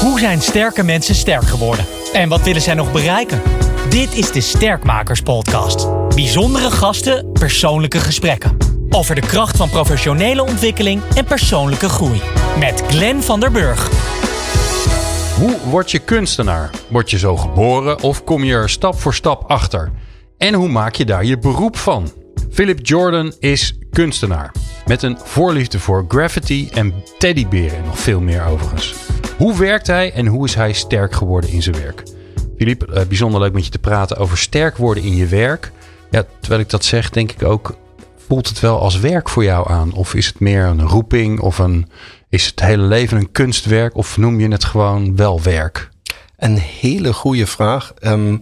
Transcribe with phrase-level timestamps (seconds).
[0.00, 1.86] Hoe zijn sterke mensen sterk geworden?
[2.12, 3.42] En wat willen zij nog bereiken?
[3.88, 6.08] Dit is de Sterkmakers Podcast.
[6.14, 8.56] Bijzondere gasten, persoonlijke gesprekken.
[8.90, 12.20] Over de kracht van professionele ontwikkeling en persoonlijke groei.
[12.58, 13.88] Met Glenn van der Burg.
[15.38, 16.70] Hoe word je kunstenaar?
[16.88, 19.90] Word je zo geboren of kom je er stap voor stap achter?
[20.38, 22.12] En hoe maak je daar je beroep van?
[22.50, 24.52] Philip Jordan is kunstenaar.
[24.86, 28.94] Met een voorliefde voor graffiti en teddyberen en nog veel meer overigens.
[29.40, 32.02] Hoe werkt hij en hoe is hij sterk geworden in zijn werk?
[32.56, 35.72] Filip, eh, bijzonder leuk met je te praten over sterk worden in je werk.
[36.10, 37.76] Ja, terwijl ik dat zeg, denk ik ook,
[38.16, 39.92] voelt het wel als werk voor jou aan?
[39.92, 41.88] Of is het meer een roeping of een,
[42.28, 45.90] is het hele leven een kunstwerk of noem je het gewoon wel werk?
[46.36, 47.94] Een hele goede vraag.
[47.98, 48.36] Ehm,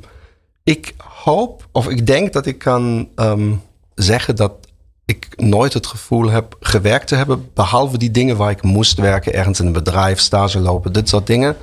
[0.64, 3.52] ik hoop of ik denk dat ik kan ehm,
[3.94, 4.67] zeggen dat
[5.08, 9.34] ik nooit het gevoel heb gewerkt te hebben, behalve die dingen waar ik moest werken,
[9.34, 11.56] ergens in een bedrijf, stage lopen, dit soort dingen.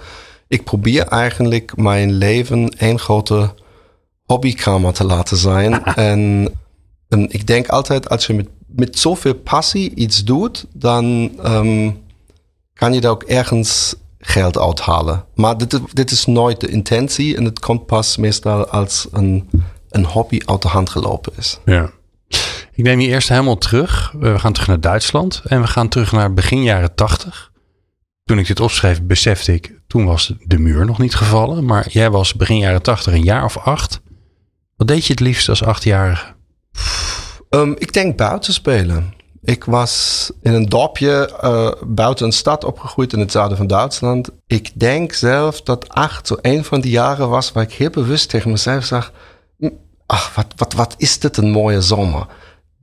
[0.48, 3.54] Ik probeer eigenlijk mijn leven één grote
[4.24, 5.84] hobbykamer te laten zijn.
[6.12, 6.50] en,
[7.10, 12.04] en, ik denk altijd, als je met, met zoveel passie iets doet, dan um,
[12.74, 15.26] kan je daar ook ergens geld uithalen.
[15.36, 19.50] Maar dit, dit is nooit de intentie en het komt pas meestal als een,
[19.90, 21.60] een hobby uit de hand gelopen is.
[21.66, 21.92] Ja.
[22.76, 24.14] Ik neem je eerst helemaal terug.
[24.20, 27.52] We gaan terug naar Duitsland en we gaan terug naar begin jaren tachtig.
[28.24, 31.66] Toen ik dit opschreef, besefte ik, toen was de muur nog niet gevallen.
[31.66, 34.02] Maar jij was begin jaren tachtig een jaar of acht.
[34.76, 36.34] Wat deed je het liefst als achtjarige?
[37.50, 39.14] Um, ik denk buiten spelen.
[39.42, 44.30] Ik was in een dorpje uh, buiten een stad opgegroeid in het zuiden van Duitsland.
[44.48, 48.30] Ik denk zelf dat acht zo een van die jaren was waar ik heel bewust
[48.30, 49.12] tegen mezelf zag...
[50.06, 52.28] Ach, wat, wat, wat is dit een mooie zomer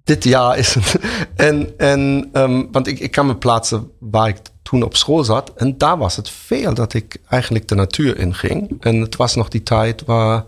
[0.04, 0.96] dit jaar is het.
[1.36, 5.52] En, en um, want ik, ik kan me plaatsen waar ik toen op school zat.
[5.56, 8.76] En daar was het veel dat ik eigenlijk de natuur in ging.
[8.80, 10.44] En het was nog die tijd waar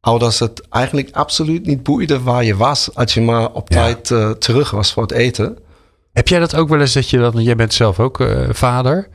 [0.00, 2.94] ouders het eigenlijk absoluut niet boeide waar je was.
[2.94, 5.58] Als je maar op tijd uh, terug was voor het eten.
[6.12, 8.48] Heb jij dat ook wel eens dat je dat, want jij bent zelf ook uh,
[8.50, 9.08] vader.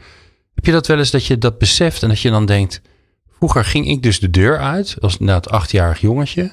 [0.55, 2.81] Heb je dat wel eens dat je dat beseft en dat je dan denkt.
[3.37, 6.51] Vroeger ging ik dus de deur uit als inderdaad achtjarig jongetje.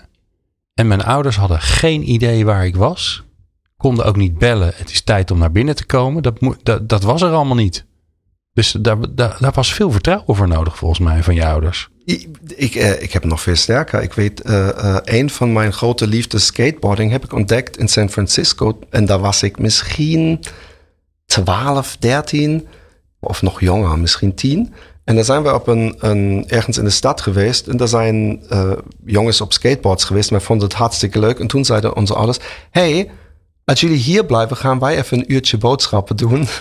[0.75, 3.22] En mijn ouders hadden geen idee waar ik was.
[3.76, 4.72] Konden ook niet bellen.
[4.75, 6.22] Het is tijd om naar binnen te komen.
[6.22, 7.84] Dat, dat, dat was er allemaal niet.
[8.53, 11.88] Dus daar, daar, daar, was veel vertrouwen voor nodig, volgens mij, van je ouders.
[12.04, 14.03] Ik, uh, ik heb nog veel sterker.
[14.03, 18.78] Ik weet, uh, een van mijn grote liefdes, skateboarding, heb ik ontdekt in San Francisco.
[18.91, 20.44] En daar was ik misschien
[21.26, 22.69] 12, 13
[23.20, 24.75] of nog jonger, misschien 10.
[25.10, 27.66] En dan zijn we op een, een, ergens in de stad geweest.
[27.66, 28.72] En daar zijn uh,
[29.04, 30.31] jongens op skateboards geweest.
[30.31, 31.38] Wij vonden het hartstikke leuk.
[31.38, 32.38] En toen zeiden onze ouders:
[32.71, 33.10] hey,
[33.65, 36.47] als jullie hier blijven, gaan wij even een uurtje boodschappen doen.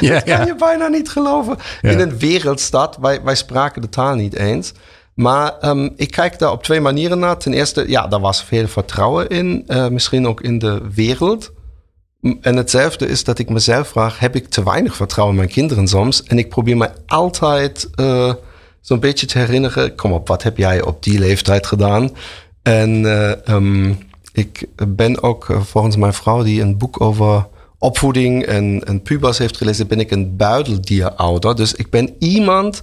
[0.00, 1.56] Ja, dat kan je bijna niet geloven.
[1.80, 1.90] Ja.
[1.90, 4.72] In een wereldstad, wij, wij spraken de taal niet eens.
[5.14, 7.38] Maar um, ik kijk daar op twee manieren naar.
[7.38, 9.64] Ten eerste, ja, daar was veel vertrouwen in.
[9.66, 11.52] Uh, misschien ook in de wereld.
[12.40, 15.88] En hetzelfde is dat ik mezelf vraag: heb ik te weinig vertrouwen in mijn kinderen
[15.88, 16.22] soms?
[16.22, 18.32] En ik probeer me altijd uh,
[18.80, 22.10] zo'n beetje te herinneren: kom op, wat heb jij op die leeftijd gedaan?
[22.62, 23.98] En uh, um,
[24.32, 27.46] ik ben ook uh, volgens mijn vrouw, die een boek over
[27.78, 31.56] opvoeding en, en pubers heeft gelezen, ben ik een buideldierouder.
[31.56, 32.82] Dus ik ben iemand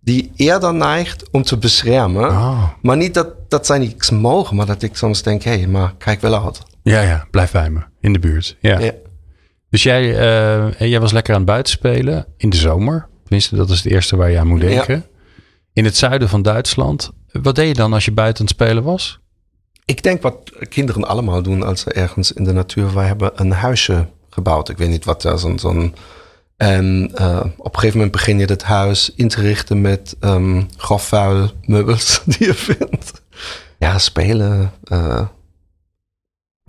[0.00, 2.28] die eerder neigt om te beschermen.
[2.28, 2.62] Oh.
[2.82, 5.94] Maar niet dat, dat zij niks mogen, maar dat ik soms denk: hé, hey, maar
[5.98, 6.60] kijk wel uit.
[6.82, 8.56] Ja, ja, blijf bij me in de buurt.
[8.60, 8.78] Ja.
[8.78, 8.92] ja.
[9.70, 13.08] Dus jij, uh, jij was lekker aan het buitenspelen in de zomer.
[13.22, 14.94] Tenminste, dat is het eerste waar je aan moet denken.
[14.94, 15.42] Ja.
[15.72, 17.10] In het zuiden van Duitsland.
[17.32, 19.20] Wat deed je dan als je buiten het spelen was?
[19.84, 22.94] Ik denk wat kinderen allemaal doen als ze ergens in de natuur.
[22.94, 24.68] Wij hebben een huisje gebouwd.
[24.68, 25.58] Ik weet niet wat daar zo'n.
[25.58, 25.90] Zo
[26.56, 30.68] en uh, op een gegeven moment begin je het huis in te richten met um,
[30.76, 33.22] grof vuil meubels die je vindt.
[33.78, 35.26] Ja, spelen, uh,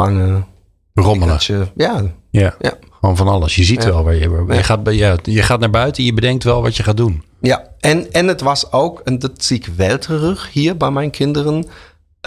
[0.06, 0.46] vangen.
[0.94, 1.40] Rommelen.
[1.76, 2.04] Ja.
[2.30, 2.56] ja.
[2.60, 2.78] Ja.
[3.00, 3.56] Gewoon van alles.
[3.56, 3.90] Je ziet ja.
[3.90, 6.84] wel waar je, je, gaat, ja, je gaat naar buiten, je bedenkt wel wat je
[6.84, 7.24] gaat doen.
[7.40, 11.10] Ja, en, en het was ook, en dat zie ik wel terug hier bij mijn
[11.10, 11.56] kinderen,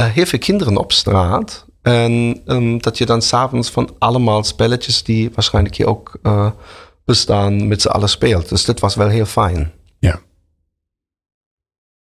[0.01, 1.67] uh, heel veel kinderen op straat.
[1.83, 6.51] En um, dat je dan s'avonds van allemaal spelletjes die waarschijnlijk hier ook uh,
[7.05, 8.49] bestaan met z'n allen speelt.
[8.49, 9.73] Dus dat was wel heel fijn.
[9.99, 10.21] Ja.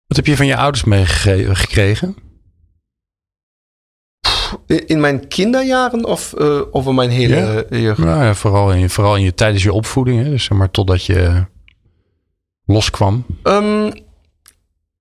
[0.06, 2.17] Wat heb je van je ouders meegekregen?
[4.66, 7.78] In mijn kinderjaren of uh, over mijn hele ja.
[7.78, 7.98] jeugd?
[7.98, 10.22] Nou ja, vooral, in, vooral in je, tijdens je opvoeding.
[10.22, 10.30] Hè?
[10.30, 11.44] Dus zeg maar totdat je
[12.64, 13.26] loskwam.
[13.42, 13.92] Um,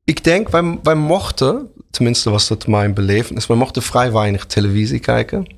[0.04, 5.00] ik denk, wij, wij mochten, tenminste was dat mijn belevenis, wij mochten vrij weinig televisie
[5.00, 5.54] kijken.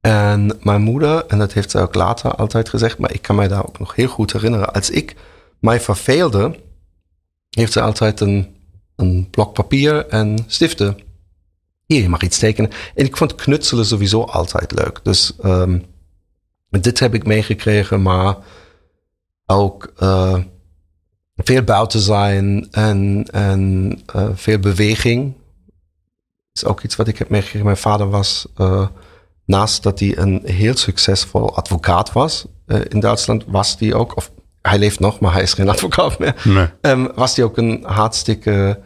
[0.00, 3.48] En mijn moeder, en dat heeft zij ook later altijd gezegd, maar ik kan mij
[3.48, 5.16] daar ook nog heel goed herinneren, als ik
[5.60, 6.54] mij verveelde,
[7.50, 8.56] heeft ze altijd een,
[8.96, 10.98] een blok papier en stiften.
[11.94, 12.70] Hier, je mag iets tekenen.
[12.94, 15.00] En ik vond knutselen sowieso altijd leuk.
[15.02, 15.84] Dus um,
[16.70, 18.36] dit heb ik meegekregen, maar
[19.46, 20.38] ook uh,
[21.36, 25.34] veel buiten zijn en, en uh, veel beweging.
[26.52, 27.66] Is ook iets wat ik heb meegekregen.
[27.66, 28.86] Mijn vader was, uh,
[29.44, 32.46] naast dat hij een heel succesvol advocaat was
[32.88, 34.30] in Duitsland, was hij ook, of
[34.62, 36.34] hij leeft nog, maar hij is geen advocaat meer.
[36.44, 36.68] Nee.
[36.80, 38.80] Um, was hij ook een hartstikke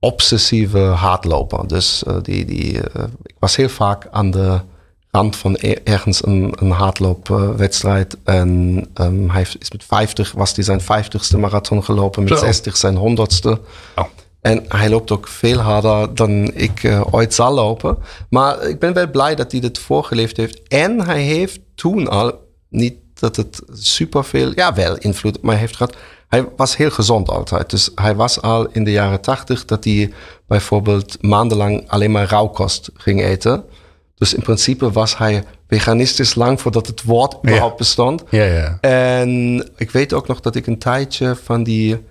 [0.00, 1.68] obsessieve hardloper.
[1.68, 2.82] Dus uh, die, die, uh,
[3.22, 4.60] ik was heel vaak aan de
[5.10, 8.16] rand van ergens een, een hardloopwedstrijd.
[8.24, 12.44] en um, hij is met 50, was hij zijn 50ste marathon gelopen, met Zo.
[12.44, 13.50] 60 zijn 100ste.
[13.96, 14.04] Oh.
[14.40, 17.98] En hij loopt ook veel harder dan ik uh, ooit zal lopen.
[18.30, 20.68] Maar ik ben wel blij dat hij dit voorgeleefd heeft.
[20.68, 22.32] En hij heeft toen al,
[22.68, 25.96] niet dat het superveel, ja wel invloed, maar hij heeft gehad.
[26.28, 27.70] Hij was heel gezond altijd.
[27.70, 30.12] Dus hij was al in de jaren tachtig dat hij
[30.46, 33.64] bijvoorbeeld maandenlang alleen maar rauwkost ging eten.
[34.14, 38.24] Dus in principe was hij veganistisch lang voordat het woord überhaupt bestond.
[38.30, 38.78] Ja, ja.
[38.80, 42.04] En ik weet ook nog dat ik een tijdje van die,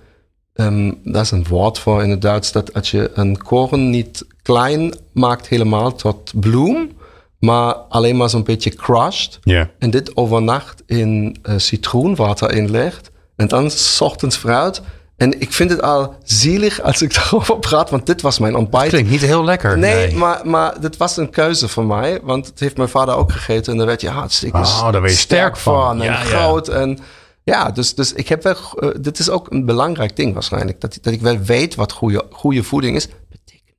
[0.54, 4.25] um, dat is een woord voor in het Duits, dat als je een koren niet
[4.42, 6.92] klein maakt helemaal tot bloem,
[7.40, 9.40] maar alleen maar zo'n beetje crushed.
[9.42, 9.70] Ja.
[9.80, 13.12] En dit overnacht in uh, citroenwater inlegt.
[13.38, 14.81] En dan s ochtends fruit.
[15.18, 18.89] En ik vind het al zielig als ik daarover praat, want dit was mijn ontbijt.
[18.89, 19.78] Klinkt niet heel lekker.
[19.78, 23.16] Nee, nee, Maar, maar dit was een keuze voor mij, want het heeft mijn vader
[23.16, 23.72] ook gegeten.
[23.72, 26.01] En daar werd je hartstikke oh, daar ben je sterk, van.
[26.01, 26.68] En ja, groot.
[26.68, 26.74] Ja.
[26.74, 27.00] En
[27.44, 30.81] ja, dus, dus ik heb wel, uh, dit is ook een belangrijk ding waarschijnlijk.
[30.81, 33.07] Dat, dat ik wel weet wat goede, goede voeding is.
[33.07, 33.78] Betekent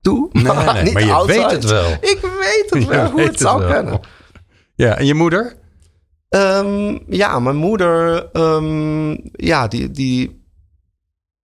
[0.00, 1.38] doe, nee, maar, nee, niet maar je altijd.
[1.38, 1.90] weet het wel.
[2.00, 3.72] Ik weet het wel, hoe het zou wel.
[3.72, 4.00] kunnen.
[4.74, 5.56] Ja, en je moeder?
[6.34, 10.44] Um, ja, mijn moeder, um, ja, die, die,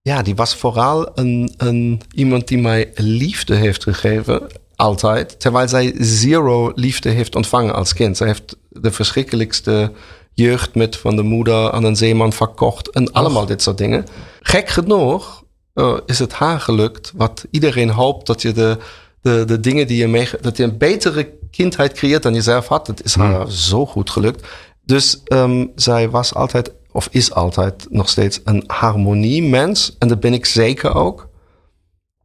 [0.02, 4.46] ja, die was vooral een, een, iemand die mij liefde heeft gegeven,
[4.76, 5.40] altijd.
[5.40, 8.16] Terwijl zij zero liefde heeft ontvangen als kind.
[8.16, 9.92] Zij heeft de verschrikkelijkste
[10.32, 14.06] jeugd met van de moeder aan een zeeman verkocht en allemaal dit soort dingen.
[14.40, 15.44] Gek genoeg
[15.74, 18.78] uh, is het haar gelukt, wat iedereen hoopt dat je de,
[19.20, 22.66] de, de dingen die je mee, dat je een betere kindheid creëert dan je zelf
[22.66, 22.86] had.
[22.86, 23.50] Het is haar hmm.
[23.50, 24.46] zo goed gelukt.
[24.88, 29.96] Dus um, zij was altijd, of is altijd nog steeds een harmoniemens.
[29.98, 31.28] En dat ben ik zeker ook.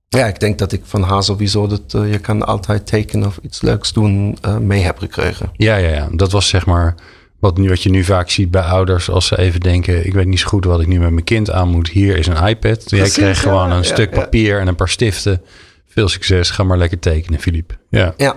[0.07, 3.39] Ja, ik denk dat ik van haar sowieso dat uh, je kan altijd tekenen of
[3.41, 5.49] iets leuks doen uh, mee heb gekregen.
[5.53, 6.07] Ja, ja, ja.
[6.11, 6.95] Dat was zeg maar
[7.39, 10.27] wat, nu, wat je nu vaak ziet bij ouders als ze even denken: ik weet
[10.27, 11.89] niet zo goed wat ik nu met mijn kind aan moet.
[11.89, 12.89] Hier is een iPad.
[12.89, 14.21] Jij kreeg gewoon een ja, stuk ja.
[14.21, 15.41] papier en een paar stiften.
[15.87, 16.49] Veel succes.
[16.49, 17.77] Ga maar lekker tekenen, Filip.
[17.89, 18.13] Ja.
[18.17, 18.35] ja.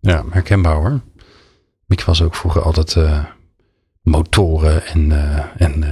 [0.00, 1.00] Ja, herkenbaar hoor.
[1.88, 3.24] Ik was ook vroeger altijd uh,
[4.04, 5.88] motoren en, uh, en uh,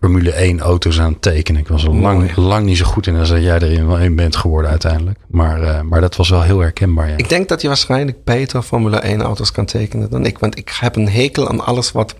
[0.00, 1.60] Formule 1 auto's aan het tekenen.
[1.60, 4.36] Ik was al lang, lang niet zo goed in als dat jij erin in bent
[4.36, 5.18] geworden uiteindelijk.
[5.28, 7.08] Maar, maar dat was wel heel herkenbaar.
[7.08, 7.16] Ja.
[7.16, 10.38] Ik denk dat je waarschijnlijk beter Formule 1 auto's kan tekenen dan ik.
[10.38, 12.14] Want ik heb een hekel aan alles wat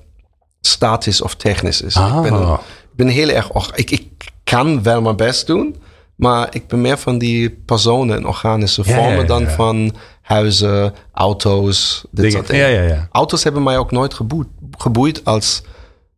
[0.61, 1.97] statisch of technisch is.
[1.97, 2.17] Ah.
[2.25, 3.51] Ik, ben, ik ben heel erg...
[3.51, 4.09] Och, ik, ik
[4.45, 5.77] kan wel mijn best doen.
[6.17, 9.93] Maar ik ben meer van die personen en organische vormen ja, ja, dan van
[10.23, 12.31] huizen, auto's, dit Dingen.
[12.33, 12.71] soort dingen.
[12.71, 13.09] Ja, ja, ja.
[13.13, 15.63] Auto's hebben mij ook nooit geboeid, geboeid als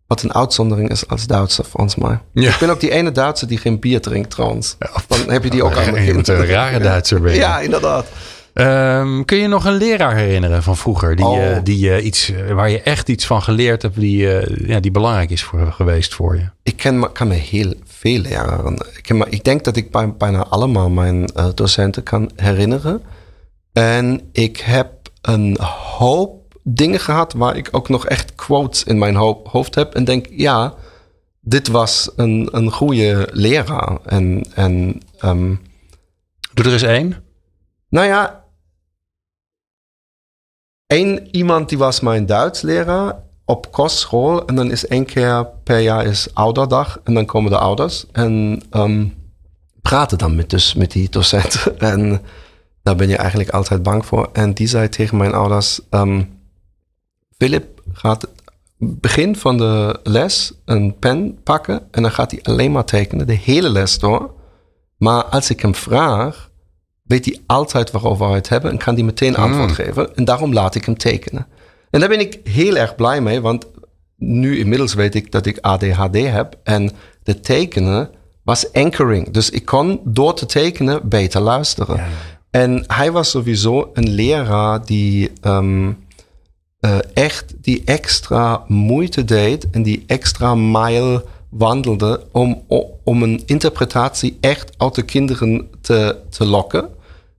[0.07, 2.19] wat een uitzondering is als Duitser, volgens mij.
[2.33, 2.49] Ja.
[2.51, 4.77] Ik ben ook die ene Duitser die geen bier drinkt, trouwens.
[5.07, 7.39] Dan heb je die ook aan moet een rare Duitser ben je.
[7.39, 8.07] Ja, inderdaad.
[8.55, 11.17] Um, kun je nog een leraar herinneren van vroeger?
[11.17, 11.37] Die, Oh.
[11.37, 14.91] uh, die, uh, iets, waar je echt iets van geleerd hebt, die, uh, ja, die
[14.91, 16.49] belangrijk is voor, geweest voor je?
[16.63, 18.75] Ik ken, kan me heel veel leraren.
[18.75, 23.03] Ik, ken ik denk dat ik bij, bijna allemaal mijn docenten kan herinneren.
[23.73, 24.91] En ik heb
[25.23, 25.57] een
[25.99, 26.38] hoop
[26.75, 29.95] dingen gehad waar ik ook nog echt quotes in mijn ho- hoofd heb.
[29.95, 30.75] En denk, ja,
[31.41, 33.99] dit was een, een goede leraar.
[34.05, 35.61] En, en um,
[36.55, 37.25] Doe er eens één.
[37.89, 38.45] nou ja,
[40.87, 44.47] één iemand die was mijn Duits leraar op kostschool.
[44.47, 47.01] En dan is één keer per jaar is ouderdag.
[47.05, 49.15] En dan komen de ouders en um,
[49.83, 51.79] praten dan met, dus met die docenten.
[51.93, 52.21] En
[52.83, 54.29] daar ben je eigenlijk altijd bang voor.
[54.33, 56.38] En die zei tegen mijn ouders, um,
[57.39, 58.29] Philip gaat
[58.79, 61.83] begin van de les een pen pakken.
[61.91, 64.35] En dan gaat hij alleen maar tekenen, de hele les door.
[64.97, 66.51] Maar als ik hem vraag,
[67.03, 70.17] weet hij altijd waarover we het hebben en kan hij meteen antwoord geven.
[70.17, 71.47] En daarom laat ik hem tekenen.
[71.91, 73.67] En daar ben ik heel erg blij mee, want
[74.17, 76.59] nu inmiddels weet ik dat ik ADHD heb.
[76.63, 76.91] En
[77.23, 78.11] de tekenen
[78.43, 79.31] was anchoring.
[79.31, 81.97] Dus ik kon door te tekenen beter luisteren.
[81.97, 82.07] Ja.
[82.51, 86.07] En hij was sowieso een leraar die um,
[86.81, 92.63] uh, echt die extra moeite deed en die extra mile wandelde om,
[93.05, 96.89] om een interpretatie echt uit de kinderen te, te lokken.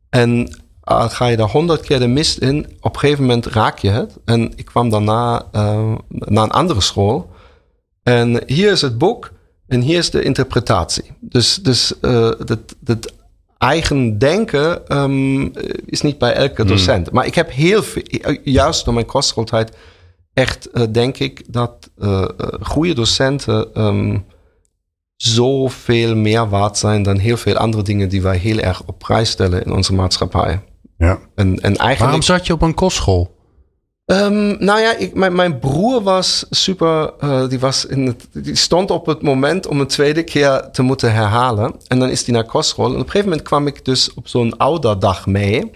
[0.09, 3.79] En al ga je daar honderd keer de mist in, op een gegeven moment raak
[3.79, 4.17] je het.
[4.25, 7.29] En ik kwam daarna uh, naar een andere school.
[8.03, 9.31] En hier is het boek
[9.67, 11.11] en hier is de interpretatie.
[11.19, 11.93] Dus, dus
[12.45, 13.13] dat, dat
[13.59, 15.51] eigen denken um,
[15.85, 17.05] is niet bij elke docent.
[17.05, 17.15] Hmm.
[17.15, 18.03] Maar ik heb heel veel,
[18.43, 19.77] juist door mijn kostschooltijd,
[20.33, 22.25] echt uh, denk ik dat uh,
[22.61, 24.25] goede docenten um,
[25.15, 29.29] zoveel meer waard zijn dan heel veel andere dingen die wij heel erg op prijs
[29.29, 30.61] stellen in onze maatschappij.
[30.97, 31.19] Ja.
[31.35, 33.37] En, en eigenlijk, Waarom zat je op een kostschool?
[34.11, 37.13] Um, nou ja, ik, mijn, mijn, broer was super.
[37.23, 40.81] Uh, die, was in het, die stond op het moment om een tweede keer te
[40.81, 41.75] moeten herhalen.
[41.87, 42.85] En dan is hij naar kostschool.
[42.85, 45.71] En op een gegeven moment kwam ik dus op zo'n ouderdag mee.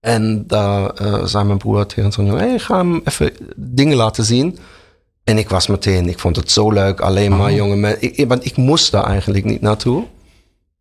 [0.00, 4.24] En daar uh, zei mijn broer tegen zo'n hey, ik ga hem even dingen laten
[4.24, 4.58] zien.
[5.24, 7.00] En ik was meteen, ik vond het zo leuk.
[7.00, 7.56] Alleen maar oh.
[7.56, 8.28] jonge mensen.
[8.28, 10.04] Want ik moest daar eigenlijk niet naartoe.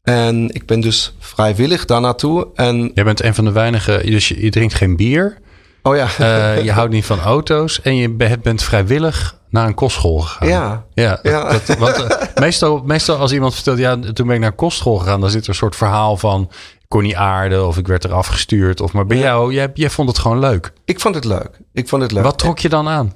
[0.01, 2.48] En ik ben dus vrijwillig daar naartoe.
[2.55, 5.43] En Jij bent een van de weinige, dus je, je drinkt geen bier.
[5.88, 6.08] Oh ja.
[6.20, 8.10] Uh, je houdt niet van auto's en je
[8.42, 10.48] bent vrijwillig naar een kostschool gegaan.
[10.48, 10.86] Ja.
[10.94, 11.20] Ja.
[11.24, 11.51] ja.
[11.51, 15.22] Dat, want, uh, meestal, meestal als iemand vertelt, ja, toen ben ik naar kostschool gegaan,
[15.22, 16.42] dan zit er een soort verhaal van,
[16.80, 18.82] ik kon niet aarden of ik werd eraf gestuurd.
[18.82, 20.74] Of, maar bij jou, jij, jij vond het gewoon leuk.
[20.86, 21.60] Ik vond het leuk.
[21.74, 22.24] Ik vond het leuk.
[22.24, 23.13] Wat trok je dan aan?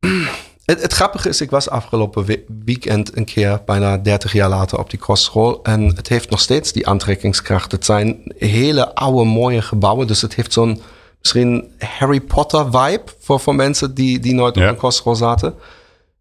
[0.64, 4.90] Het, het, grappige is, ik was afgelopen weekend een keer, bijna 30 jaar later, op
[4.90, 5.62] die kostschool.
[5.62, 7.72] En het heeft nog steeds die aantrekkingskracht.
[7.72, 10.06] Het zijn hele oude, mooie gebouwen.
[10.06, 10.82] Dus het heeft zo'n
[11.24, 15.54] misschien Harry Potter vibe voor, voor mensen die, die nooit op een kostschool zaten.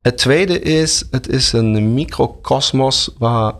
[0.02, 3.54] Het tweede is, het is een microcosmos waar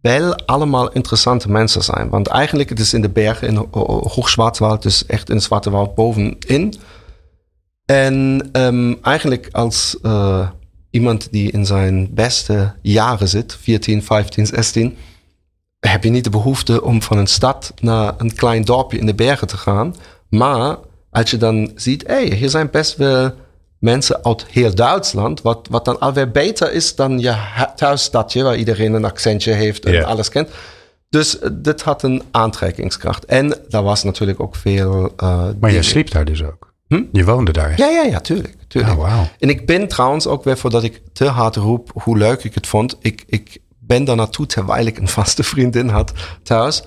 [0.00, 2.08] wel allemaal interessante mensen zijn.
[2.08, 6.74] Want eigenlijk het is in de bergen in Hoogzwaardwald, dus echt in Zwartewoud bovenin.
[7.86, 10.48] En um, eigenlijk als uh,
[10.90, 14.96] iemand die in zijn beste jaren zit, 14, 15, 16,
[15.78, 19.14] heb je niet de behoefte om van een stad naar een klein dorpje in de
[19.14, 19.94] bergen te gaan.
[20.36, 20.76] Maar
[21.10, 23.32] als je dan ziet, hé, hey, hier zijn best wel
[23.78, 27.36] mensen uit heel Duitsland, wat, wat dan alweer beter is dan je
[27.76, 30.06] thuisstadje, waar iedereen een accentje heeft en yeah.
[30.06, 30.48] alles kent.
[31.08, 33.24] Dus uh, dit had een aantrekkingskracht.
[33.24, 35.12] En daar was natuurlijk ook veel.
[35.22, 36.72] Uh, maar je sliep daar dus ook?
[36.88, 37.02] Hm?
[37.12, 37.72] Je woonde daar?
[37.76, 38.56] Ja, ja, ja, tuurlijk.
[38.68, 38.98] tuurlijk.
[38.98, 39.24] Oh, wow.
[39.38, 42.66] En ik ben trouwens ook weer, voordat ik te hard roep hoe leuk ik het
[42.66, 46.12] vond, ik, ik ben daar naartoe terwijl ik een vaste vriendin had
[46.42, 46.82] thuis.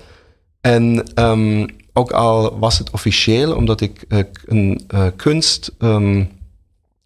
[0.60, 1.66] En um,
[1.98, 5.72] ook al was het officieel, omdat ik uh, een uh, kunst.
[5.78, 6.30] Um,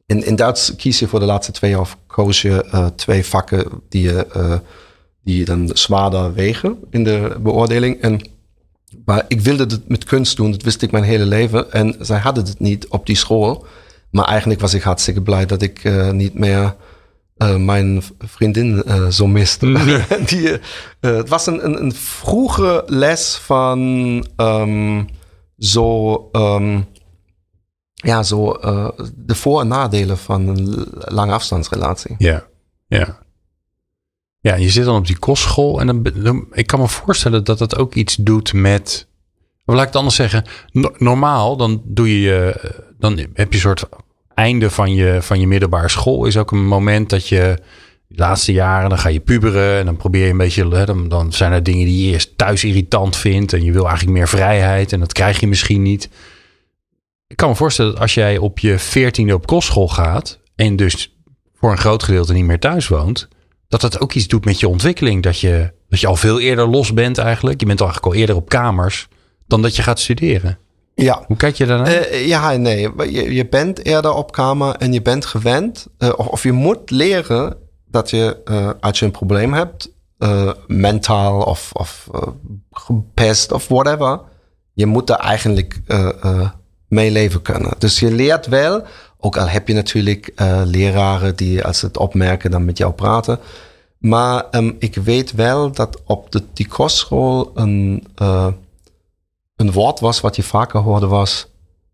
[0.06, 3.24] in, in Duits kies je voor de laatste twee jaar of koos je uh, twee
[3.24, 4.60] vakken die je,
[5.24, 8.00] die dan zwaarder wegen in de beoordeling.
[8.00, 8.20] En
[9.04, 11.72] maar ik wilde het met kunst doen, dat wist ik mijn hele leven.
[11.72, 13.66] En zij hadden het niet op die school.
[14.10, 16.74] Maar eigenlijk was ik hartstikke blij dat ik niet meer
[17.42, 19.66] uh, mijn vriendin uh, zo miste.
[20.28, 20.58] die,
[21.00, 23.78] het was een, een, een, vroege les van
[24.36, 25.08] um,
[25.58, 26.86] zo, um,
[27.94, 28.52] ja, zo
[29.14, 32.14] de voor- en nadelen van een lange afstandsrelatie.
[32.18, 32.46] Ja,
[32.86, 33.20] ja.
[34.40, 37.76] Ja, je zit dan op die kostschool en dan, ik kan me voorstellen dat dat
[37.76, 39.06] ook iets doet met.
[39.64, 40.44] Laat ik het anders zeggen.
[40.98, 42.60] normaal, dan doe je,
[42.98, 43.84] dan heb je een soort
[44.42, 46.26] einde van je, van je middelbare school.
[46.26, 47.58] Is ook een moment dat je
[48.06, 51.32] de laatste jaren, dan ga je puberen en dan probeer je een beetje, dan, dan
[51.32, 54.92] zijn er dingen die je eerst thuis irritant vindt en je wil eigenlijk meer vrijheid
[54.92, 56.08] en dat krijg je misschien niet.
[57.26, 61.16] Ik kan me voorstellen dat als jij op je veertiende op kostschool gaat en dus
[61.54, 63.28] voor een groot gedeelte niet meer thuis woont,
[63.72, 65.22] dat dat ook iets doet met je ontwikkeling.
[65.22, 67.60] Dat je, dat je al veel eerder los bent eigenlijk.
[67.60, 69.08] Je bent al eigenlijk al eerder op kamers
[69.46, 70.58] dan dat je gaat studeren.
[70.94, 71.24] Ja.
[71.26, 71.88] Hoe kijk je daarnaar?
[71.88, 72.80] Uh, ja, nee.
[72.96, 75.86] Je, je bent eerder op kamer en je bent gewend.
[75.98, 77.56] Uh, of je moet leren
[77.86, 79.90] dat je, uh, als je een probleem hebt,
[80.66, 82.08] mentaal of, of
[82.70, 84.20] gepest of whatever,
[84.72, 85.80] je moet er eigenlijk
[86.88, 87.74] mee leven kunnen.
[87.78, 88.84] Dus je leert wel
[89.18, 90.32] ook al heb je natuurlijk
[90.64, 93.38] leraren die als ze het opmerken dan met jou praten.
[93.98, 98.06] Maar um, ik weet wel dat op de, die kostschool een,
[99.62, 101.50] een woord was wat je vaker hoorde was...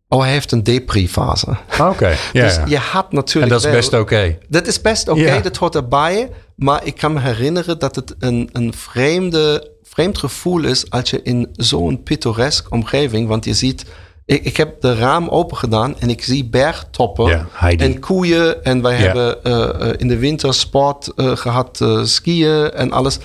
[0.08, 1.56] Oh, hij heeft een depri-fase.
[1.78, 2.42] Ah, oké, ja.
[2.42, 4.00] dus je had natuurlijk En dat is best oké.
[4.02, 4.38] Okay.
[4.48, 5.42] Dat is best oké, okay, yeah.
[5.42, 6.30] dat hoort erbij.
[6.56, 10.90] Maar ik kan me herinneren dat het een, een vreemde, vreemd gevoel is...
[10.90, 13.28] als je in zo'n pittoresk omgeving...
[13.28, 13.84] want je ziet
[14.24, 18.64] ik, ik heb de raam open gedaan en ik zie bergtoppen en koeien.
[18.64, 23.18] En wij hebben uh, in de winter sport uh, gehad, skiën en alles.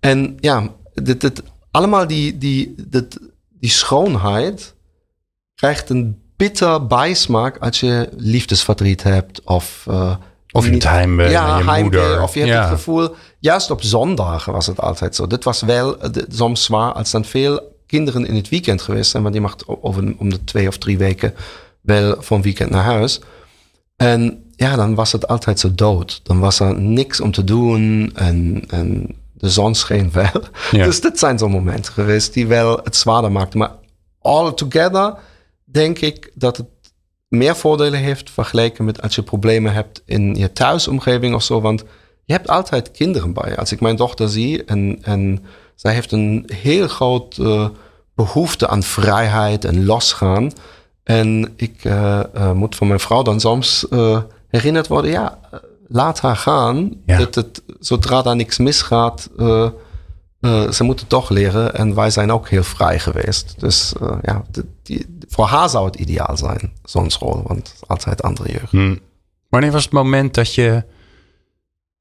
[0.00, 3.18] En ja, dit, dit, allemaal die, die, dit,
[3.64, 4.74] die schoonheid
[5.54, 9.86] krijgt een bitter bijsmaak als je liefdesverdriet hebt of
[10.52, 12.22] Of je het heimwee ja, je heimwee, moeder.
[12.22, 12.60] Of je hebt Ja.
[12.60, 15.26] het gevoel, juist op zondagen was het altijd zo.
[15.26, 19.22] Dit was wel eh, soms zwaar als dan veel kinderen in het weekend geweest zijn.
[19.22, 21.34] Want die mag over, om de twee of drie weken
[21.80, 23.20] wel van weekend naar huis.
[23.96, 26.20] En ja, dan was het altijd zo dood.
[26.22, 30.42] Dan was er niks om te doen en, en de zon scheen wel.
[30.70, 30.84] Ja.
[30.84, 33.58] Dus dit zijn zo'n momenten geweest die wel het zwaarder maakten.
[33.58, 33.72] Maar
[34.20, 35.14] all together
[35.64, 36.66] denk ik dat het
[37.28, 41.60] meer voordelen heeft vergeleken met als je problemen hebt in je thuisomgeving of zo.
[41.60, 41.84] Want
[42.24, 43.56] je hebt altijd kinderen bij.
[43.56, 47.68] Als ik mijn dochter zie en, en zij heeft een heel groot eh,
[48.14, 50.52] behoefte aan vrijheid en losgaan.
[51.02, 53.86] En ik eh, eh, moet van mijn vrouw dan soms
[54.48, 55.38] herinnerd worden, ja,
[55.86, 56.94] laat haar gaan.
[57.06, 57.18] Ja.
[57.18, 59.68] Dat het, zodra daar niks misgaat, eh,
[60.40, 61.74] eh, ze moeten toch leren.
[61.74, 63.54] En wij zijn ook heel vrij geweest.
[63.60, 64.44] Dus eh, ja,
[64.82, 67.42] die, voor haar zou het ideaal zijn, zo'n school.
[67.46, 68.70] Want altijd andere jeugd.
[68.70, 68.96] Hm.
[69.48, 70.84] Wanneer was het moment dat je.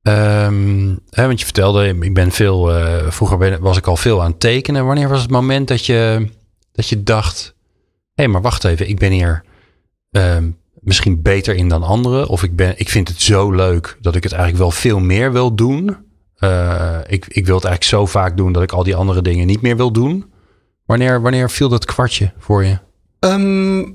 [0.01, 2.71] ehm, hè, want je vertelde, ik ben veel.
[3.11, 4.85] vroeger ben- was ik al veel aan het tekenen.
[4.85, 6.27] Wanneer was het moment dat je,
[6.71, 7.55] dat je dacht:
[8.13, 9.43] hé, maar wacht even, ik ben hier
[10.11, 10.49] ehm,
[10.83, 12.27] misschien beter in dan anderen.
[12.27, 15.31] Of ik, ben, ik vind het zo leuk dat ik het eigenlijk wel veel meer
[15.31, 15.97] wil doen.
[16.35, 19.47] Eh, ik, ik wil het eigenlijk zo vaak doen dat ik al die andere dingen
[19.47, 20.31] niet meer wil doen.
[20.85, 22.77] Wanneer, wanneer viel dat kwartje voor je?
[23.19, 23.85] Ehm,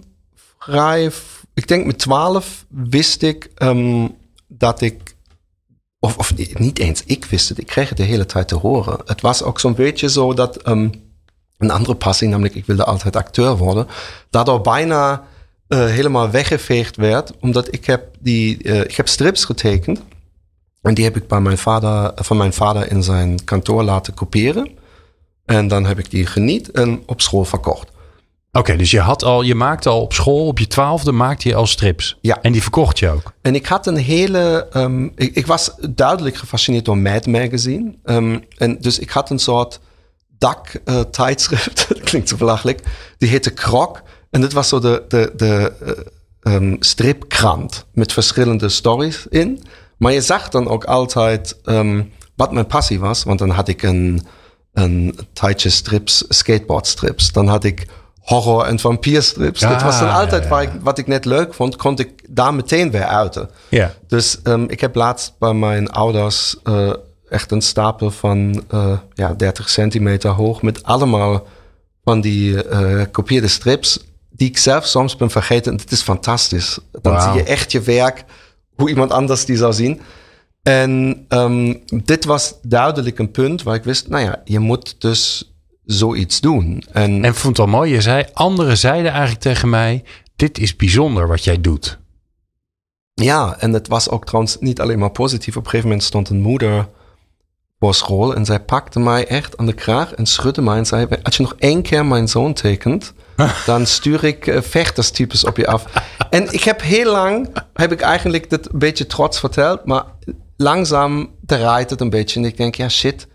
[0.58, 1.10] vrij,
[1.54, 4.08] ik denk met 12 wist ik ehm,
[4.46, 5.14] dat ik,
[5.98, 8.54] of, of niet- niet eens ik wist het, ik kreeg het de hele tijd te
[8.56, 8.98] horen.
[9.04, 10.88] Het was ook zo'n beetje zo dat ehm,
[11.58, 13.86] een andere passie, namelijk ik wilde altijd acteur worden,
[14.30, 15.22] daardoor bijna
[15.68, 20.02] eh, helemaal weggeveegd werd, omdat ik heb die, eh, ik heb strips getekend
[20.82, 24.70] en die heb ik bij mijn vader, van mijn vader in zijn kantoor laten kopiëren.
[25.44, 27.90] En dan heb ik die geniet en op school verkocht.
[28.52, 31.54] Oké, dus je, had al, je maakte al op school, op je twaalfde, maakte je
[31.54, 32.18] al strips.
[32.20, 32.42] Ja.
[32.42, 33.32] En die verkocht je ook.
[33.42, 34.66] En ik had een hele.
[34.72, 37.94] ehm, ik, ik was duidelijk gefascineerd door Mad Magazine.
[38.04, 39.80] Ehm, en dus ik had een soort
[40.38, 41.84] dak-tijdschrift.
[41.88, 42.82] dat klinkt zo belachelijk.
[43.18, 44.02] Die heette Krok.
[44.30, 49.62] En dit was zo de, de, de eh, ehm, stripkrant met verschillende stories in.
[49.96, 52.02] Maar je zag dan ook altijd ehm,
[52.34, 53.22] wat mijn passie was.
[53.22, 54.26] Want dan had ik een,
[54.72, 57.32] een tijdje strips, skateboardstrips.
[57.32, 57.86] Dan had ik
[58.20, 59.60] horror- en vampierstrips.
[59.60, 62.24] Ja, dat was dan altijd ja, waar ik, wat ik net leuk vond, kon ik
[62.28, 63.50] daar meteen weer uiten.
[63.68, 63.94] Ja.
[64.06, 66.92] Dus ehm, ik heb laatst bij mijn ouders eh,
[67.28, 71.46] echt een stapel van eh, ja, 30 centimeter hoog met allemaal
[72.04, 72.62] van die
[73.10, 73.98] kopieerde strips
[74.38, 75.72] die ik zelf soms ben vergeten.
[75.72, 76.78] En het is fantastisch.
[77.02, 78.24] Dan zie je echt je werk,
[78.74, 80.00] hoe iemand anders die zou zien.
[80.62, 85.52] En ehm, dit was duidelijk een punt waar ik wist, nou ja, je moet dus
[85.84, 86.82] zoiets doen.
[86.92, 90.04] En, En vond het al mooi, je zei, anderen zeiden eigenlijk tegen mij,
[90.36, 91.98] dit is bijzonder wat jij doet.
[93.14, 95.56] Ja, en het was ook trouwens niet alleen maar positief.
[95.56, 96.88] Op een gegeven moment stond een moeder
[97.78, 101.06] voor school en zij pakte mij echt aan de kraag en schudde mij en zei:
[101.22, 103.12] Als je nog één keer mijn zoon tekent,
[103.66, 105.84] dan stuur ik eh, vechterstypes op je af.
[106.30, 110.04] en ik heb heel lang, heb ik eigenlijk dit een beetje trots verteld, maar
[110.56, 112.40] langzaam draait het een beetje.
[112.40, 113.26] En ik denk: Ja, shit.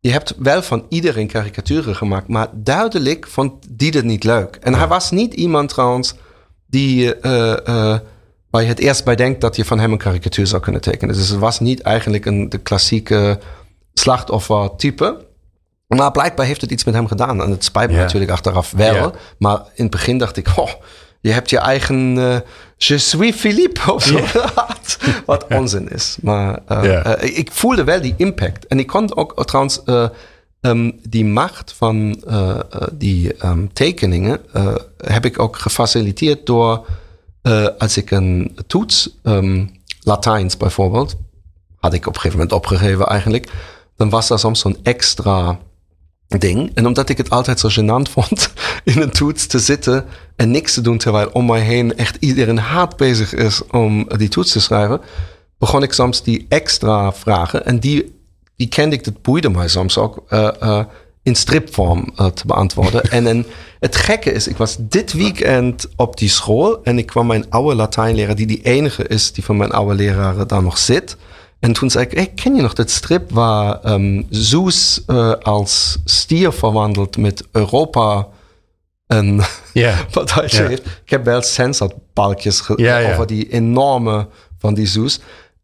[0.00, 4.58] Je hebt wel van iedereen karikaturen gemaakt, maar duidelijk vond die het niet leuk.
[4.60, 6.14] En hij was niet iemand trouwens
[6.66, 7.98] die eh,
[8.50, 11.14] waar je het eerst bij denkt dat je van hem een karikatuur zou kunnen tekenen.
[11.14, 13.38] Dus het was niet eigenlijk een de klassieke
[13.94, 15.26] slachtoffer-type.
[15.88, 17.42] Maar blijkbaar heeft het iets met hem gedaan.
[17.42, 19.14] En het spijt me natuurlijk achteraf wel.
[19.38, 20.70] Maar in het begin dacht ik, oh,
[21.20, 22.40] je hebt je eigen eh,
[22.76, 24.20] Je suis Philippe of zo.
[25.26, 26.16] Wat onzin is.
[26.22, 28.66] Maar eh, eh, ik voelde wel die impact.
[28.66, 30.08] En ik kon ook trouwens eh,
[30.60, 32.22] ehm, die macht van
[32.92, 34.40] die ehm, tekeningen...
[34.96, 36.86] heb ik ook gefaciliteerd door...
[37.78, 39.66] als ik een toets, ehm,
[40.00, 41.16] Latijns bijvoorbeeld...
[41.76, 43.52] had ik op een gegeven moment opgegeven eigenlijk...
[43.96, 45.58] dan was er soms zo'n extra
[46.28, 46.70] ding.
[46.74, 48.52] En omdat ik het altijd zo gênant vond
[48.84, 50.04] in een toets te zitten
[50.36, 54.28] en niks te doen, terwijl om mij heen echt iedereen haat bezig is om die
[54.28, 55.00] toets te schrijven,
[55.58, 57.66] begon ik soms die extra vragen.
[57.66, 58.14] En die,
[58.56, 60.84] die kende ik, dat boeide mij soms ook, eh, eh,
[61.22, 63.02] in stripvorm eh, te beantwoorden.
[63.10, 63.46] en, en
[63.80, 67.74] het gekke is, ik was dit weekend op die school en ik kwam mijn oude
[67.74, 71.16] Latijnleraar, die die enige is die van mijn oude leraren daar nog zit.
[71.60, 75.98] En toen zei ik, hey, ken je nog dat strip waar ehm Zeus eh, als
[76.04, 78.26] stier verwandelt met Europa
[79.06, 79.40] en
[79.72, 79.94] Ja.
[80.12, 80.66] wat hij Ja.
[80.66, 80.86] heeft?
[80.86, 83.12] Ik heb wel sensorbalkjes ja.
[83.12, 85.20] over die enorme van die Zeus.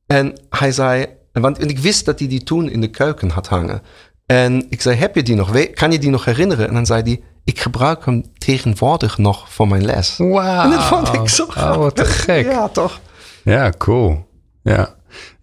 [0.06, 3.46] En hij zei, want en ik wist dat hij die toen in de keuken had
[3.48, 3.82] hangen.
[4.26, 5.50] En ik zei, heb je die nog?
[5.50, 6.68] We- Kan je die nog herinneren?
[6.68, 10.14] En dan zei hij, ik gebruik hem tegenwoordig nog voor mijn les.
[10.18, 10.62] Wauw.
[10.64, 12.44] En dat vond ik zo Oh, wat te gek.
[12.44, 13.00] Ja, toch?
[13.44, 14.26] Ja, cool.
[14.62, 14.94] Ja,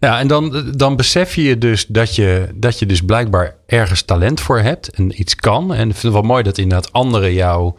[0.02, 4.42] ja en dan, dan besef je dus dat, je dat je dus blijkbaar ergens talent
[4.42, 5.74] voor hebt en iets kan.
[5.74, 7.74] En ik vind het wel mooi dat inderdaad anderen jou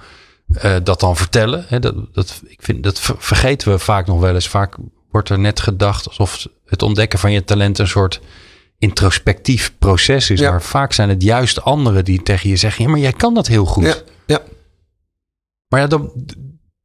[0.64, 1.66] uh, dat dan vertellen.
[1.80, 4.48] Dat, dat, ik vind, dat vergeten we vaak nog wel eens.
[4.48, 4.76] Vaak
[5.10, 8.20] wordt er net gedacht alsof het ontdekken van je talent een soort
[8.78, 10.40] introspectief proces is.
[10.40, 13.46] Maar vaak zijn het juist anderen die tegen je zeggen: ja, maar jij kan dat
[13.46, 13.84] heel goed.
[13.84, 13.94] Ja,
[14.26, 14.40] ja.
[15.68, 16.12] Maar ja, dan,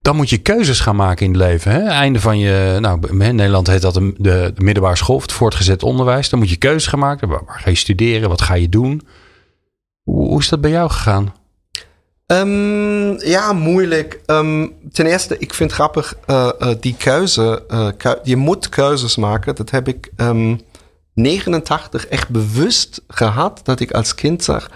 [0.08, 1.72] dan moet je keuzes gaan maken in het leven.
[1.72, 1.80] Hè?
[1.80, 6.30] Einde van je, nou, in Nederland heet dat de, de, middelbare school, het voortgezet onderwijs.
[6.30, 7.28] Dan moet je keuzes gaan maken.
[7.28, 8.30] Waar, ga je studeren?
[8.30, 9.08] Wat ga je doen?
[10.04, 11.34] Hoe, is dat bij jou gegaan?
[12.26, 14.22] Um, ja, moeilijk.
[14.26, 17.63] Um, ten eerste, ik vind grappig uh, die keuze.
[17.72, 19.56] Uh, je moet keuzes maken.
[19.56, 20.62] Dat heb ik um,
[21.13, 23.60] 89 echt bewust gehad.
[23.63, 24.70] Dat ik als kind zag.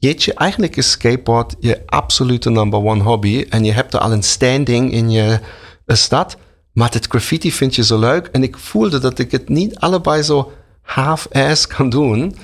[0.00, 3.46] Jeetje, eigenlijk is skateboard je absolute number one hobby.
[3.50, 5.40] En je hebt er al een standing in je
[5.86, 6.36] stad.
[6.72, 8.28] Maar het graffiti vind je zo leuk.
[8.32, 12.36] En ik voelde dat ik het niet allebei zo half-ass kan doen.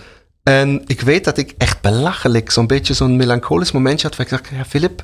[0.43, 4.17] En ik weet dat ik echt belachelijk zo'n beetje zo'n melancholisch momentje had.
[4.17, 5.03] Waar ik dacht, ja Philip,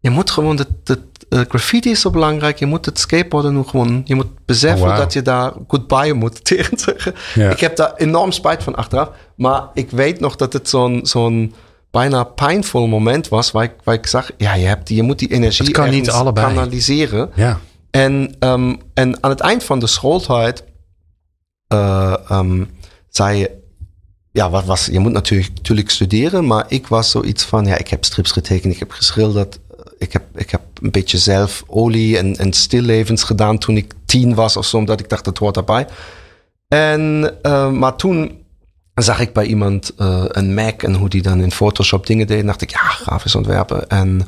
[0.00, 2.58] je moet gewoon, uh, graffiti is zo belangrijk.
[2.58, 6.44] Je moet het skateboarden nu gewoon, je moet beseffen oh, dat je daar goodbye moet
[6.50, 7.14] tegen zeggen.
[7.50, 9.10] Ik heb daar enorm spijt van achteraf.
[9.36, 11.54] Maar ik weet nog dat het zo'n zo'n
[11.94, 13.50] bijna pijnvol moment was.
[13.50, 16.46] Waar ik, waar ik zag, ja, je, hebt je moet die energie kan niet allebei.
[16.46, 17.30] kanaliseren.
[17.34, 17.60] Ja.
[17.90, 20.64] En, um, en aan het eind van de schooltijd
[21.74, 22.70] uh, um,
[23.08, 23.62] zei je
[24.32, 27.88] ja, wat was, je moet natuurlijk, natuurlijk studeren, maar ik was zoiets van, ja, ik
[27.88, 29.58] heb strips getekend, ik heb geschilderd,
[29.98, 34.34] ik heb, ik heb een beetje zelf olie en, en stillevens gedaan toen ik tien
[34.34, 35.86] was of zo, omdat ik dacht, dat hoort daarbij.
[36.68, 38.43] En, uh, maar toen
[38.94, 42.46] zag ik bij iemand uh, een Mac en hoe die dan in Photoshop dingen deed,
[42.46, 43.88] dacht ik, ja, grafisch ontwerpen.
[43.88, 44.26] En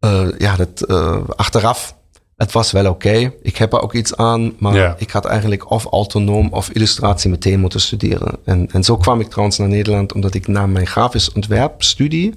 [0.00, 0.88] uh, ja, dat,
[1.36, 1.96] achteraf
[2.36, 3.32] het was wel oké.
[3.42, 7.60] Ik heb er ook iets aan, maar ik had eigenlijk of autonoom of illustratie meteen
[7.60, 8.38] moeten studeren.
[8.44, 12.34] En, en zo kwam ik trouwens naar Nederland, omdat ik na mijn grafisch ontwerpstudie,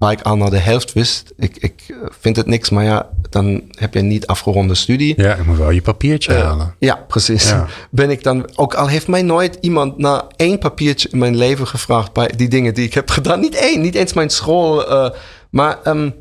[0.00, 3.62] waar ik al naar de helft wist, ik, ik vind het niks, maar ja, dan
[3.70, 5.22] heb je niet afgeronde studie.
[5.22, 6.74] Ja, ik moet wel je papiertje uh, halen.
[6.78, 7.54] Ja, precies.
[7.90, 11.66] Ben ik dan, ook al heeft mij nooit iemand na één papiertje in mijn leven
[11.66, 13.40] gevraagd bij die dingen die ik heb gedaan.
[13.40, 15.10] Niet één, niet eens mijn school, uh,
[15.50, 15.78] maar...
[15.84, 16.14] Um,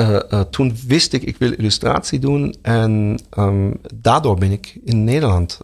[0.00, 2.56] uh, uh, toen wist ik, ik wil illustratie doen.
[2.62, 5.58] En um, daardoor ben ik in Nederland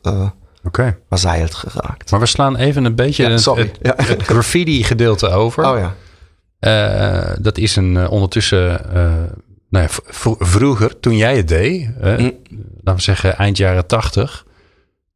[0.65, 0.97] okay.
[1.11, 2.11] geraakt.
[2.11, 3.63] Maar we slaan even een beetje ja, het, sorry.
[3.63, 3.95] het, ja.
[4.13, 5.71] het graffiti gedeelte over.
[5.71, 5.95] Oh ja.
[7.41, 8.81] Dat is een ondertussen,
[9.69, 9.89] nou ja,
[10.39, 12.33] vroeger, toen jij het deed, mm.
[12.81, 14.47] laten we zeggen eind jaren tachtig.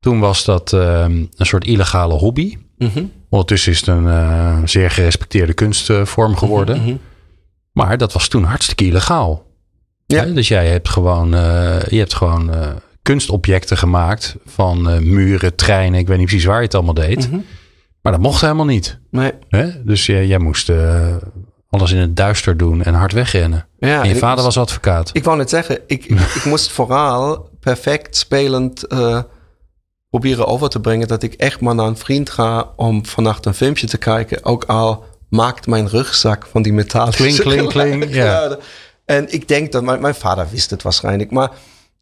[0.00, 2.56] Toen was dat een soort illegale hobby.
[2.78, 3.12] Mm -hmm.
[3.28, 6.78] Ondertussen is het een zeer gerespecteerde kunstvorm geworden.
[6.78, 7.00] Mm -hmm.
[7.72, 9.46] Maar dat was toen hartstikke illegaal.
[10.06, 10.24] Ja.
[10.24, 12.68] Dus jij hebt gewoon, uh, je hebt gewoon uh,
[13.02, 14.82] kunstobjecten gemaakt van
[15.12, 16.00] muren, treinen.
[16.00, 17.26] Ik weet niet precies waar je het allemaal deed.
[17.26, 17.44] Mm -hmm.
[18.06, 18.98] Maar dat mocht helemaal niet.
[19.10, 19.32] Nee.
[19.48, 19.84] Hè?
[19.84, 20.72] Dus jij, jij moest
[21.70, 23.66] alles in het duister doen en hard wegrennen.
[23.78, 25.10] Ja, en je vader moest, was advocaat.
[25.12, 28.86] Ik wou net zeggen, ik, ik, ik moest vooral perfect spelend
[30.10, 33.54] proberen over te brengen dat ik echt maar naar een vriend ga om vannacht een
[33.54, 34.44] filmpje te kijken.
[34.44, 37.14] Ook al maakt mijn rugzak van die metalen.
[37.14, 38.14] Kling, kling, kling.
[38.14, 38.56] Ja.
[39.04, 41.30] En ik denk dat mijn, mijn vader wist het waarschijnlijk.
[41.30, 41.50] Maar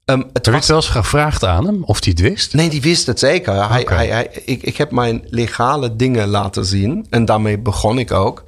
[0.05, 0.67] um, het was...
[0.67, 2.55] je wel eens gevraagd aan hem of hij het wist?
[2.55, 3.69] Nee, die wist het zeker.
[3.69, 3.97] Hij, okay.
[3.97, 7.07] hij, hij, ik, ik heb mijn legale dingen laten zien.
[7.11, 8.45] En daarmee begon ik ook.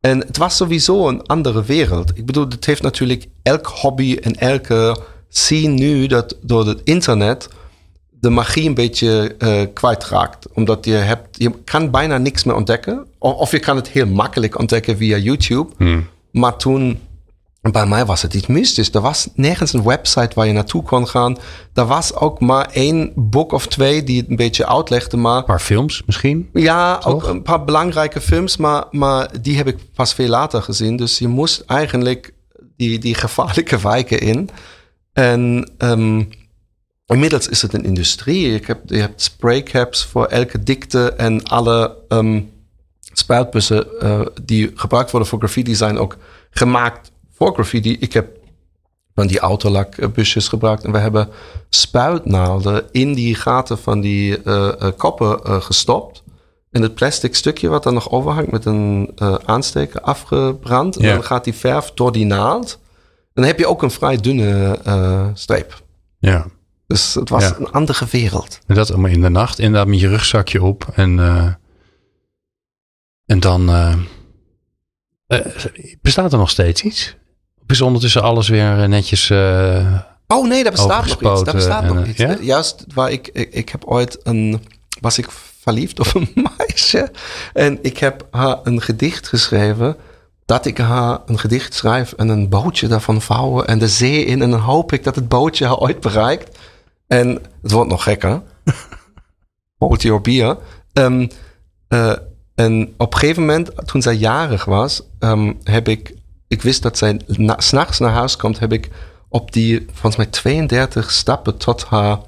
[0.00, 2.12] En het was sowieso een andere wereld.
[2.14, 4.96] Ik bedoel, het heeft natuurlijk elk hobby en elke
[5.28, 7.48] scene nu dat door het internet
[8.20, 10.52] de magie een beetje uh, kwijtraakt.
[10.52, 13.06] Omdat je hebt, je kan bijna niks meer ontdekken.
[13.18, 15.72] Of, of je kan het heel makkelijk ontdekken via YouTube.
[15.76, 16.08] Hmm.
[16.30, 17.00] Maar toen,
[17.60, 18.94] bij mij was het iets mystisch.
[18.94, 21.36] Er was nergens een website waar je naartoe kon gaan.
[21.74, 25.16] Er was ook maar één boek of twee die het een beetje uitlegde.
[25.16, 26.48] Maar, een paar films misschien?
[26.52, 27.12] Ja, Toch?
[27.12, 28.56] ook een paar belangrijke films.
[28.56, 30.96] Maar, maar die heb ik pas veel later gezien.
[30.96, 32.32] Dus je moest eigenlijk
[32.76, 34.50] die, die gevaarlijke wijken in.
[35.12, 35.70] En...
[35.78, 36.28] Um,
[37.06, 38.50] Inmiddels is het een industrie.
[38.50, 42.50] Je hebt, je hebt spraycaps voor elke dikte en alle um,
[43.12, 46.16] spuitbussen uh, die gebruikt worden voor graffiti zijn ook
[46.50, 47.96] gemaakt voor graffiti.
[48.00, 48.36] Ik heb
[49.14, 51.28] van die autolakbusjes gebruikt en we hebben
[51.68, 56.22] spuitnaalden in die gaten van die uh, uh, koppen gestopt.
[56.70, 59.12] En het plastic stukje wat er nog overhangt met een
[59.44, 60.96] aansteker afgebrand.
[60.96, 62.78] En dan gaat die verf door die naald.
[63.22, 64.78] En dan heb je ook een vrij dunne
[65.34, 65.82] streep.
[66.18, 66.46] Ja.
[66.86, 67.56] Dus het was Ja.
[67.58, 68.60] een andere wereld.
[68.66, 69.58] En dat allemaal in de nacht.
[69.58, 70.86] Inderdaad met je rugzakje op.
[70.94, 71.52] En, eh,
[73.26, 73.68] en dan...
[73.68, 73.94] eh,
[75.26, 75.46] eh,
[76.02, 77.16] bestaat er nog steeds iets?
[77.68, 81.14] Is ondertussen alles weer eh, netjes eh, Oh nee, daar bestaat nog iets.
[81.14, 82.18] Overgespoten bestaat nog eh, iets.
[82.18, 82.36] ja?
[82.40, 84.62] Juist waar ik, ik, ik heb ooit een,
[85.00, 87.10] was ik verliefd op een meisje.
[87.52, 89.96] En ik heb haar een gedicht geschreven.
[90.44, 94.42] Dat ik haar een gedicht schrijf en een bootje daarvan vouwen en de zee in.
[94.42, 96.58] En dan hoop ik dat het bootje haar ooit bereikt.
[97.06, 97.28] En
[97.62, 98.42] het wordt nog gekker.
[99.78, 100.58] Hold your beer.
[100.92, 101.26] Ehm,
[101.88, 102.12] eh,
[102.54, 106.14] en op een gegeven moment, toen zij jarig was, ehm, heb ik,
[106.48, 108.88] ik wist dat zij na, s'nachts naar huis komt, heb ik
[109.28, 112.18] op die, volgens mij 32 stappen tot haar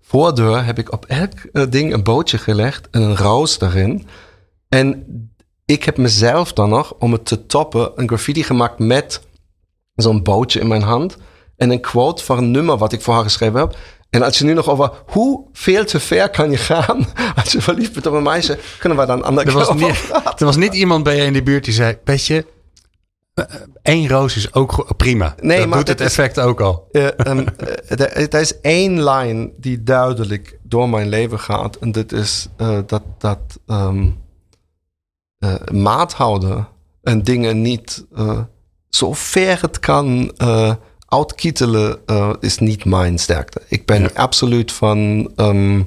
[0.00, 4.06] voordeur, heb ik op elk eh, ding een bootje gelegd en een roos daarin.
[4.68, 5.06] En
[5.64, 9.20] ik heb mezelf dan nog, om het te toppen, een graffiti gemaakt met
[9.94, 11.16] zo'n bootje in mijn hand.
[11.56, 13.76] En een quote van een nummer wat ik voor haar geschreven heb.
[14.10, 17.06] En als je nu nog over hoe veel te ver kan je gaan
[17.42, 19.86] als je verliefd bent op een meisje, kunnen we dan ander Er was, keer over
[19.86, 20.38] niet, praten.
[20.38, 22.26] er was niet iemand bij je in de buurt die zei: Weet
[23.34, 23.42] je,
[23.82, 25.34] eh, roos is ook prima.
[25.40, 26.88] Nee, dat maar doet het is- effect ook al.
[26.92, 27.46] Eh, ehm,
[27.88, 31.76] eh, er, is één lijn die duidelijk door mijn leven gaat.
[31.76, 32.48] En dat is
[32.86, 34.10] dat, dat ehm,
[35.38, 36.68] eh, maat houden
[37.02, 38.06] en dingen niet
[38.88, 40.32] zo ver het kan
[41.06, 41.98] uitkietelen,
[42.40, 43.62] is niet mijn sterkte.
[43.68, 44.10] Ik ben Ja.
[44.14, 45.82] absoluut van ehm,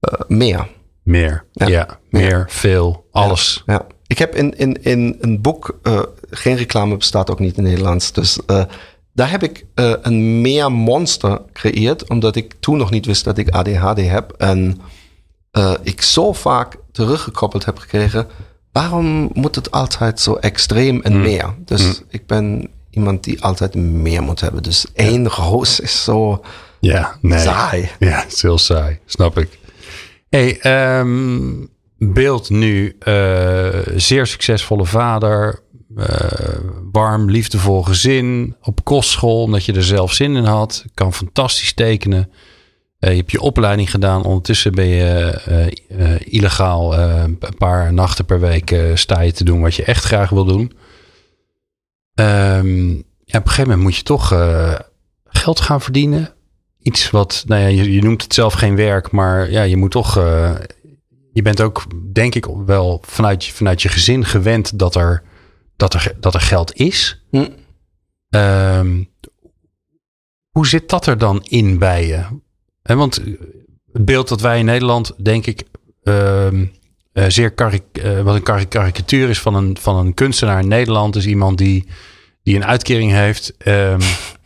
[0.00, 0.68] eh, meer.
[1.02, 1.44] Meer.
[1.52, 1.98] Ja, Ja.
[2.10, 3.62] meer, veel, alles.
[3.66, 3.86] Ja.
[4.10, 7.72] Ik heb in, in, in een boek, eh, geen reclame bestaat ook niet in het
[7.72, 8.12] Nederlands.
[8.12, 8.64] Dus eh,
[9.12, 13.38] daar heb ik eh, een meer monster gecreëerd, omdat ik toen nog niet wist dat
[13.38, 14.32] ik ADHD heb.
[14.38, 14.80] En
[15.82, 18.26] ik zo vaak teruggekoppeld heb gekregen,
[18.72, 21.54] waarom moet het altijd zo extreem en meer?
[21.64, 24.62] Dus ik ben iemand die altijd meer moet hebben.
[24.62, 26.44] Dus één roos is zo
[26.80, 27.38] Ja, nee.
[27.38, 27.90] saai.
[27.98, 29.58] Ja, het is heel saai, snap ik.
[30.28, 31.52] Hey, ehm,
[32.08, 35.62] beeld nu eh, zeer succesvolle vader,
[35.96, 36.58] eh,
[36.92, 42.30] warm, liefdevol gezin, op kostschool, omdat je er zelf zin in had, kan fantastisch tekenen.
[42.98, 48.76] Eh, je hebt je opleiding gedaan, ondertussen ben je illegaal een paar nachten per week
[48.94, 50.72] sta je te doen wat je echt graag wil doen.
[52.14, 52.88] Ehm,
[53.24, 54.28] ja, op een gegeven moment moet je toch
[55.24, 56.34] geld gaan verdienen
[56.82, 59.90] iets wat, nou ja, je, je noemt het zelf geen werk, maar ja, je moet
[59.90, 60.16] toch,
[61.40, 65.22] je bent ook, denk ik, wel vanuit, je- vanuit je gezin gewend dat er,
[65.76, 67.24] dat er, dat er geld is.
[67.30, 67.48] Hm.
[68.28, 69.04] Ehm,
[70.50, 72.24] hoe zit dat er dan in bij je?
[72.82, 73.14] Want
[73.92, 75.62] het beeld dat wij in Nederland, denk ik,
[76.02, 76.66] ehm,
[77.12, 80.68] eh, zeer karik, eh, wat een kari- karikatuur is van een, van een kunstenaar in
[80.68, 81.86] Nederland, is iemand die,
[82.42, 83.56] die een uitkering heeft.
[83.56, 84.00] Ehm,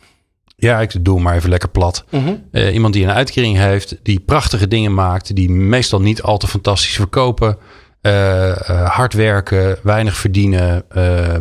[0.65, 2.05] ja, ik doe maar even lekker plat.
[2.11, 2.35] Mhm.
[2.51, 6.47] Eh, iemand die een uitkering heeft, die prachtige dingen maakt, die meestal niet al te
[6.47, 7.57] fantastisch verkopen.
[8.01, 11.35] eh, eh, hard werken, weinig verdienen, eh,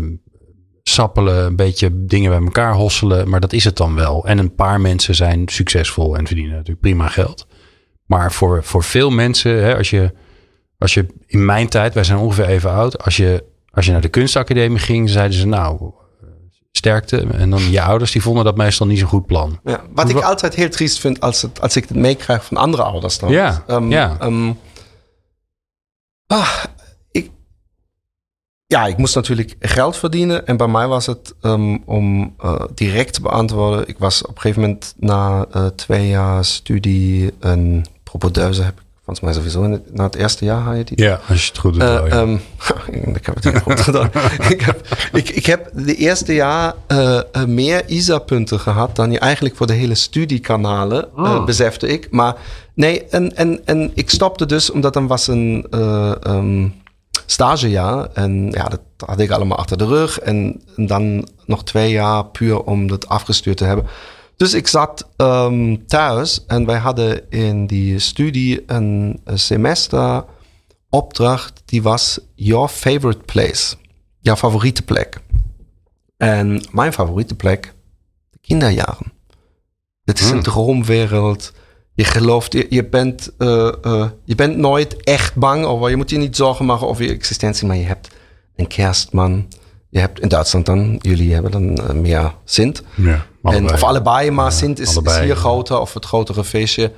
[0.83, 3.29] sappelen, een beetje dingen bij elkaar hosselen.
[3.29, 4.27] Maar dat is het dan wel.
[4.27, 7.47] En een paar mensen zijn succesvol en verdienen natuurlijk prima geld.
[8.07, 10.13] Maar voor, voor veel mensen, hè, als, je,
[10.79, 14.01] als je in mijn tijd, wij zijn ongeveer even oud, als je, als je naar
[14.01, 15.93] de kunstacademie ging, zeiden ze nou,
[16.77, 17.17] sterkte.
[17.33, 19.61] En dan je ouders, die vonden dat meestal niet zo'n goed plan.
[19.65, 22.83] Ja, wat ik altijd heel triest vind als, het, als ik het meekrijg van andere
[22.83, 23.31] ouders dan.
[23.31, 24.17] Ja, Ehm, ja.
[24.21, 24.53] ehm,
[26.27, 26.65] ah,
[27.11, 27.31] ik,
[28.67, 30.47] ja, ik moest natuurlijk geld verdienen.
[30.47, 33.89] En bij mij was het ehm, om eh, direct te beantwoorden.
[33.89, 38.84] Ik was op een gegeven moment na eh, twee jaar studie een propedeuse heb ik
[39.05, 41.03] volgens mij sowieso in het, na het eerste jaar had je die.
[41.03, 41.83] Ja, als je het goed doet.
[41.83, 42.05] Eh, ja.
[42.07, 42.35] ehm,
[43.15, 44.11] ik heb het heel goed gedaan.
[44.55, 49.19] ik, heb, ik, ik heb de eerste jaar eh, eh, meer ISA-punten gehad dan je
[49.19, 51.45] eigenlijk voor de hele studiekanalen, eh, Oh.
[51.45, 52.11] besefte ik.
[52.11, 52.35] Maar
[52.75, 56.69] nee, en, en, en ik stopte dus omdat dan was een eh, ehm,
[57.27, 58.09] stagejaar.
[58.13, 60.21] En ja, dat had ik allemaal achter de rug.
[60.21, 63.87] En, en dan nog twee jaar puur om dat afgestuurd te hebben.
[64.37, 70.25] Dus ik zat ehm, thuis en wij hadden in die studie een, een semester
[70.89, 73.77] opdracht die was your favorite place.
[74.21, 75.21] Jouw favoriete plek.
[76.17, 77.75] En mijn favoriete plek,
[78.31, 79.13] de kinderjaren.
[80.05, 80.37] Het is Hmm.
[80.37, 81.53] een droomwereld.
[81.95, 86.11] Je gelooft, je, je, bent, eh, eh, je bent nooit echt bang over, je moet
[86.11, 88.09] je niet zorgen maken over je existentie, maar je hebt
[88.57, 89.49] een kerstman.
[89.91, 92.83] Je hebt in Duitsland dan, jullie hebben dan eh, meer Sint.
[92.95, 96.93] ja, En, of allebei, maar Sint is, hier groter of het grotere feestje.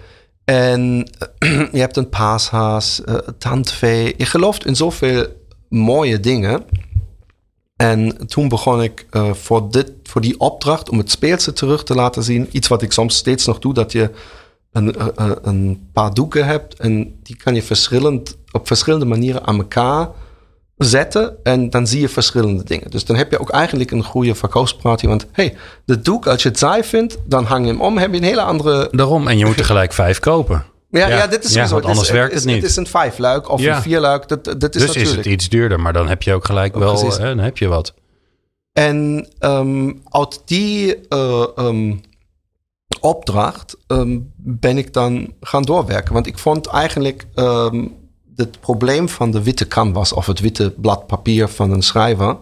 [0.45, 1.09] En
[1.73, 4.15] je hebt een paashaas, eh tandvee.
[4.17, 5.27] Je gelooft in zoveel
[5.69, 6.65] mooie dingen.
[7.77, 11.95] En toen begon ik eh, voor, dit, voor die opdracht om het speelse terug te
[11.95, 12.49] laten zien.
[12.53, 14.11] Iets wat ik soms steeds nog doe, dat je
[14.73, 16.75] een, eh, een paar doeken hebt.
[16.75, 20.09] En die kan je verschillend, op verschillende manieren aan elkaar
[20.77, 22.91] zetten en dan zie je verschillende dingen.
[22.91, 25.03] Dus dan heb je ook eigenlijk een goede verkoopspraat.
[25.03, 27.99] Want hey, de doek, als je het saai vindt, dan hang je hem om.
[27.99, 28.89] Heb je een hele andere...
[28.91, 30.65] Daarom, en je moet er gelijk vijf kopen.
[30.91, 32.63] Ja, ja, dit is ja, want dit anders is, werkt is- het niet.
[32.63, 33.77] Het is een vijfluik of Ja.
[33.77, 34.29] een vierluik.
[34.29, 35.11] Dat, dat is dus natuurlijk.
[35.11, 37.59] is het iets duurder, maar dan heb je ook gelijk Oh, wel, hè, dan heb
[37.59, 37.95] je wat.
[38.73, 41.95] En ehm, uit die eh, ehm,
[43.01, 46.13] opdracht ehm, ben ik dan gaan doorwerken.
[46.15, 47.27] Want ik vond eigenlijk
[48.37, 52.37] het probleem van de witte canvas of het witte blad papier van een schrijver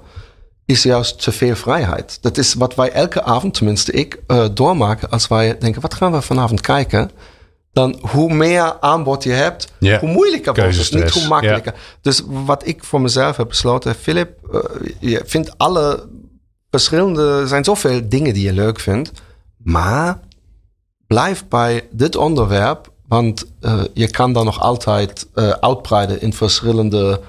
[0.67, 2.19] is juist te veel vrijheid.
[2.21, 6.13] Dat is wat wij elke avond, tenminste ik, eh, doormaken als wij denken, wat gaan
[6.13, 7.11] we vanavond kijken?
[7.73, 11.75] Dan hoe meer aanbod je hebt, hoe moeilijker wordt het, niet hoe makkelijker.
[12.01, 14.61] Dus wat ik voor mezelf heb besloten, Philip, eh,
[15.01, 16.09] je vindt alle
[16.71, 19.13] verschillende, er zijn zoveel dingen die je leuk vindt,
[19.57, 20.21] maar
[21.07, 27.21] blijf bij dit onderwerp, want eh, je kan dan nog altijd eh, uitbreiden in verschillende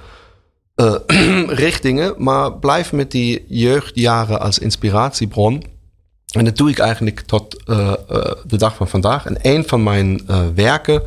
[0.74, 0.94] eh,
[1.64, 5.62] richtingen, maar blijf met die jeugdjaren als inspiratiebron.
[6.26, 7.66] En dat doe ik eigenlijk tot
[8.46, 9.26] de dag van vandaag.
[9.26, 10.20] En een van mijn
[10.54, 11.02] werken,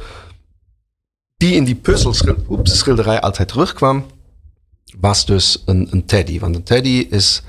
[1.37, 4.05] die in die puzzelschilderij altijd terugkwam,
[4.99, 6.39] was dus een teddy.
[6.39, 7.41] Want een teddy is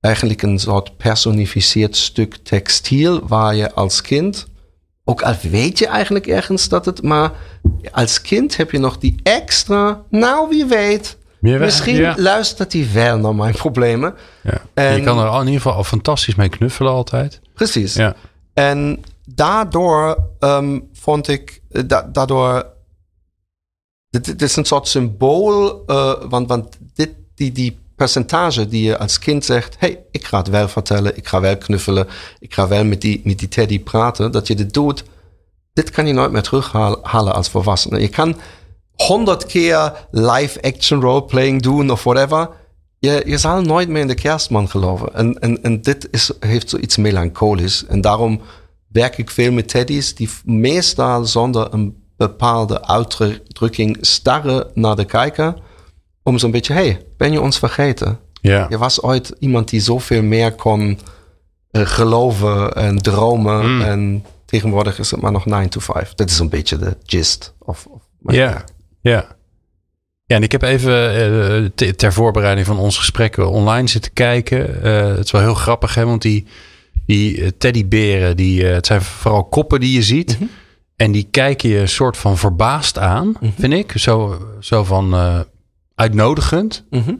[0.00, 4.46] eigenlijk een soort personificeerd stuk textiel waar je als kind,
[5.08, 7.32] ook al weet je eigenlijk ergens dat het, maar
[7.92, 12.14] als kind heb je nog die extra, nou wie weet, Ja, misschien ja.
[12.18, 14.14] luistert hij wel naar mijn problemen.
[14.42, 14.60] Ja.
[14.74, 17.40] En- je kan er al in ieder geval al fantastisch mee knuffelen altijd.
[17.54, 17.94] Precies.
[17.94, 18.14] Ja.
[18.54, 22.66] En daardoor ehm, vond ik, eh, da- daardoor,
[24.10, 28.98] dit, dit is een soort symbool, eh, want, want dit, die, die percentage die je
[28.98, 32.06] als kind zegt, hey, ik ga het wel vertellen, ik ga wel knuffelen,
[32.38, 35.04] ik ga wel met die, met die teddy praten, dat je dit doet,
[35.72, 38.00] dit kan je nooit meer terughalen als volwassene.
[38.00, 38.36] Je kan
[38.94, 42.48] honderd keer live action roleplaying doen of whatever.
[42.98, 45.14] Je, je zal nooit meer in de kerstman geloven.
[45.14, 47.86] En, en, en dit is, heeft zoiets melancholisch.
[47.86, 48.40] En daarom
[48.88, 55.54] werk ik veel met teddy's die meestal zonder een bepaalde uitdrukking starren naar de kijker.
[56.26, 58.18] Om zo'n beetje, hey, ben je ons vergeten?
[58.40, 58.66] Ja.
[58.68, 60.98] Je was ooit iemand die zoveel meer kon
[61.70, 63.74] eh, geloven en dromen.
[63.74, 63.80] Mm.
[63.82, 66.14] En tegenwoordig is het maar nog 9 to 5.
[66.14, 67.54] Dat is een beetje de gist.
[67.58, 67.86] Of,
[68.26, 68.64] Ja,
[69.00, 69.26] ja.
[70.24, 74.82] Ja, en ik heb even eh, te- ter voorbereiding van ons gesprekken online zitten kijken.
[74.82, 76.46] Eh, het is wel heel grappig, hè, want die,
[77.06, 80.38] die eh, teddyberen, die, eh, het zijn vooral koppen die je ziet.
[80.38, 80.48] Mhm.
[80.96, 83.92] En die kijken je een soort van verbaasd aan, vind ik.
[83.96, 85.14] Zo, zo van
[85.96, 86.84] uitnodigend.
[86.90, 87.14] Mhm.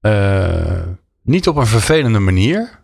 [0.00, 0.82] Eh,
[1.22, 2.80] niet op een vervelende manier.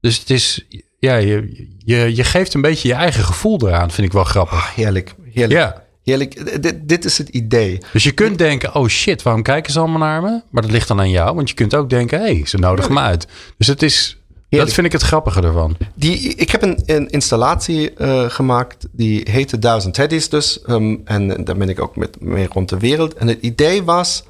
[0.00, 0.66] Dus het is,
[0.98, 4.58] ja, je, je, je geeft een beetje je eigen gevoel eraan, vind ik wel grappig.
[4.58, 5.60] Ah, heerlijk, heerlijk.
[5.60, 5.82] Ja.
[6.04, 6.62] heerlijk.
[6.62, 7.78] Dit, dit is het idee.
[7.92, 10.42] Dus je kunt denken, oh shit, waarom kijken ze allemaal naar me?
[10.50, 12.92] Maar dat ligt dan aan jou, want je kunt ook denken, hé, hey, ze nodigen
[12.92, 13.26] me uit.
[13.58, 15.76] Dus het is, dat vind ik het grappige ervan.
[15.94, 20.62] Die, ik heb een, een installatie eh, gemaakt, die heette Duizend Teddy's dus.
[20.62, 23.14] Ehm, en daar ben ik ook met, mee rond de wereld.
[23.14, 24.24] En het idee was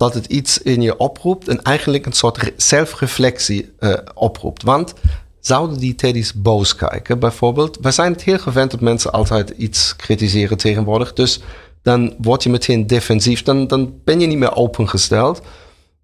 [0.00, 4.62] dat het iets in je oproept en eigenlijk een soort re- zelfreflectie eh, oproept.
[4.62, 4.94] Want
[5.40, 7.78] zouden die teddy's boos kijken bijvoorbeeld?
[7.80, 11.12] Wij zijn het heel gewend dat mensen altijd iets kritiseren tegenwoordig.
[11.12, 11.40] Dus
[11.82, 13.42] dan word je meteen defensief.
[13.42, 15.40] Dan, dan ben je niet meer opengesteld.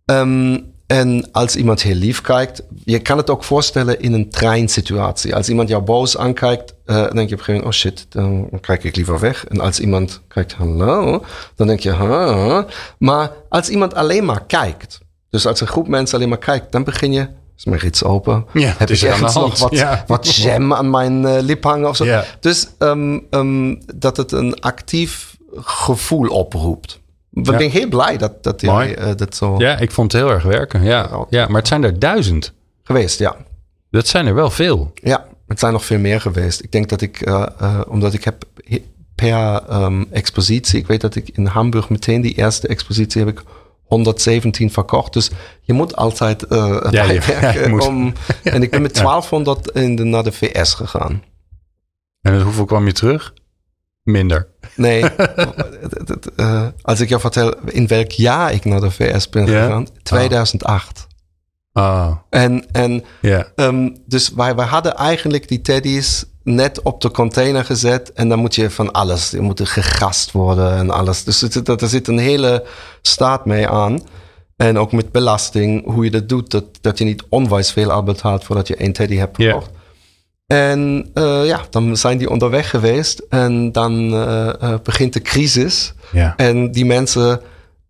[0.04, 5.34] Ehm, en als iemand heel lief kijkt, je kan het ook voorstellen in een treinsituatie.
[5.34, 8.06] Als iemand jou boos aankijkt, eh, dan denk je op een gegeven moment, oh shit,
[8.08, 9.44] dan kijk ik liever weg.
[9.46, 12.66] En als iemand kijkt, hallo, dan denk je, ha.
[12.98, 14.98] Maar als iemand alleen maar kijkt,
[15.30, 18.46] dus als een groep mensen alleen maar kijkt, dan begin je, is mijn rits open?
[18.52, 20.04] Ja, Heb ik er ergens nog wat, Ja.
[20.06, 22.04] wat jam aan mijn eh, lip hangen of zo?
[22.04, 22.24] Ja.
[22.40, 27.00] Dus ehm, ehm, dat het een actief gevoel oproept.
[27.36, 27.56] Ik Ja.
[27.56, 30.42] ben heel blij dat, dat jij eh, dat zo Ja, ik vond het heel erg
[30.42, 30.82] werken.
[30.82, 31.46] Ja, Ja.
[31.46, 32.52] maar het zijn er duizend.
[32.82, 33.36] geweest, ja.
[33.90, 34.90] Dat zijn er wel veel.
[34.94, 36.62] Ja, het zijn nog veel meer geweest.
[36.62, 41.00] Ik denk dat ik, eh, eh, omdat ik heb he- per ehm, expositie, ik weet
[41.00, 43.42] dat ik in Hamburg meteen die eerste expositie heb ik
[43.84, 45.12] 117 verkocht.
[45.12, 47.06] Dus je moet altijd eh Ja,
[47.68, 47.86] moet.
[47.86, 48.12] om.
[48.42, 51.22] En ik ben met 1200 in de, naar de VS gegaan.
[52.20, 53.34] En hoeveel kwam je terug?
[54.06, 54.48] Minder.
[54.74, 55.04] Nee,
[56.36, 59.64] eh, als ik jou vertel in welk jaar ik naar de VS ben Ja?
[59.64, 61.06] gegaan, 2008.
[61.72, 63.46] Ah, En, en ja.
[63.54, 68.12] Ehm, dus wij, wij hadden eigenlijk die teddy's net op de container gezet.
[68.12, 71.24] En dan moet je van alles, die moeten gegast worden en alles.
[71.24, 72.66] Dus er zit, een hele
[73.02, 74.00] staat mee aan.
[74.56, 76.50] En ook met belasting, hoe je dat doet.
[76.50, 79.70] Dat, dat je niet onwijs veel al betaalt voordat je één teddy hebt gekocht.
[80.46, 83.18] En eh, ja, dan zijn die onderweg geweest.
[83.28, 85.92] En dan eh, eh, begint de crisis.
[86.12, 86.34] ja.
[86.36, 87.40] En die mensen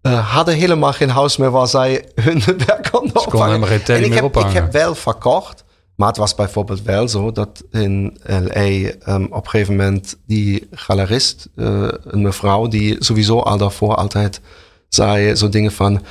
[0.02, 3.22] hadden helemaal geen huis meer waar zij hun werk konden
[3.68, 4.54] geen teddy en ik heb, ik ophangen.
[4.54, 5.64] heb wel verkocht.
[5.96, 8.90] Maar het was bijvoorbeeld wel zo dat in L.A.
[9.14, 14.40] Um, op een gegeven moment die galerist, een mevrouw, die sowieso al daarvoor altijd
[14.88, 16.02] zei zo dingen van...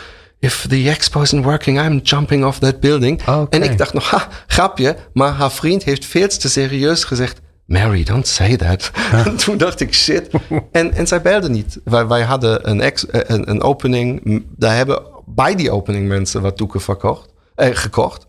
[0.46, 3.22] If the expo isn't working, I'm jumping off that building.
[3.28, 3.60] Okay.
[3.60, 4.96] En ik dacht nog, ha, grapje.
[5.14, 7.42] Maar haar vriend heeft veel te serieus gezegd...
[7.66, 8.92] Mary, don't say that.
[9.26, 10.30] en toen dacht ik, shit.
[10.72, 11.80] en, en zij belde niet.
[11.84, 14.44] Wij, wij hadden een, ex, een, een opening.
[14.58, 18.26] Daar hebben bij die opening mensen wat doeken verkocht, eh, gekocht.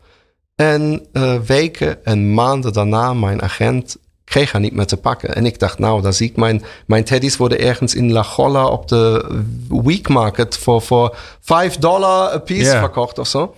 [0.55, 3.97] En uh, weken en maanden daarna, mijn agent
[4.27, 5.35] kreeg haar niet meer te pakken.
[5.35, 8.67] En ik dacht, nou, daar zie ik mijn, mijn teddy's worden ergens in La Jolla
[8.67, 9.25] op de
[9.69, 12.81] week market voor, voor 5 dollar a piece yeah.
[12.81, 13.55] verkocht of zo.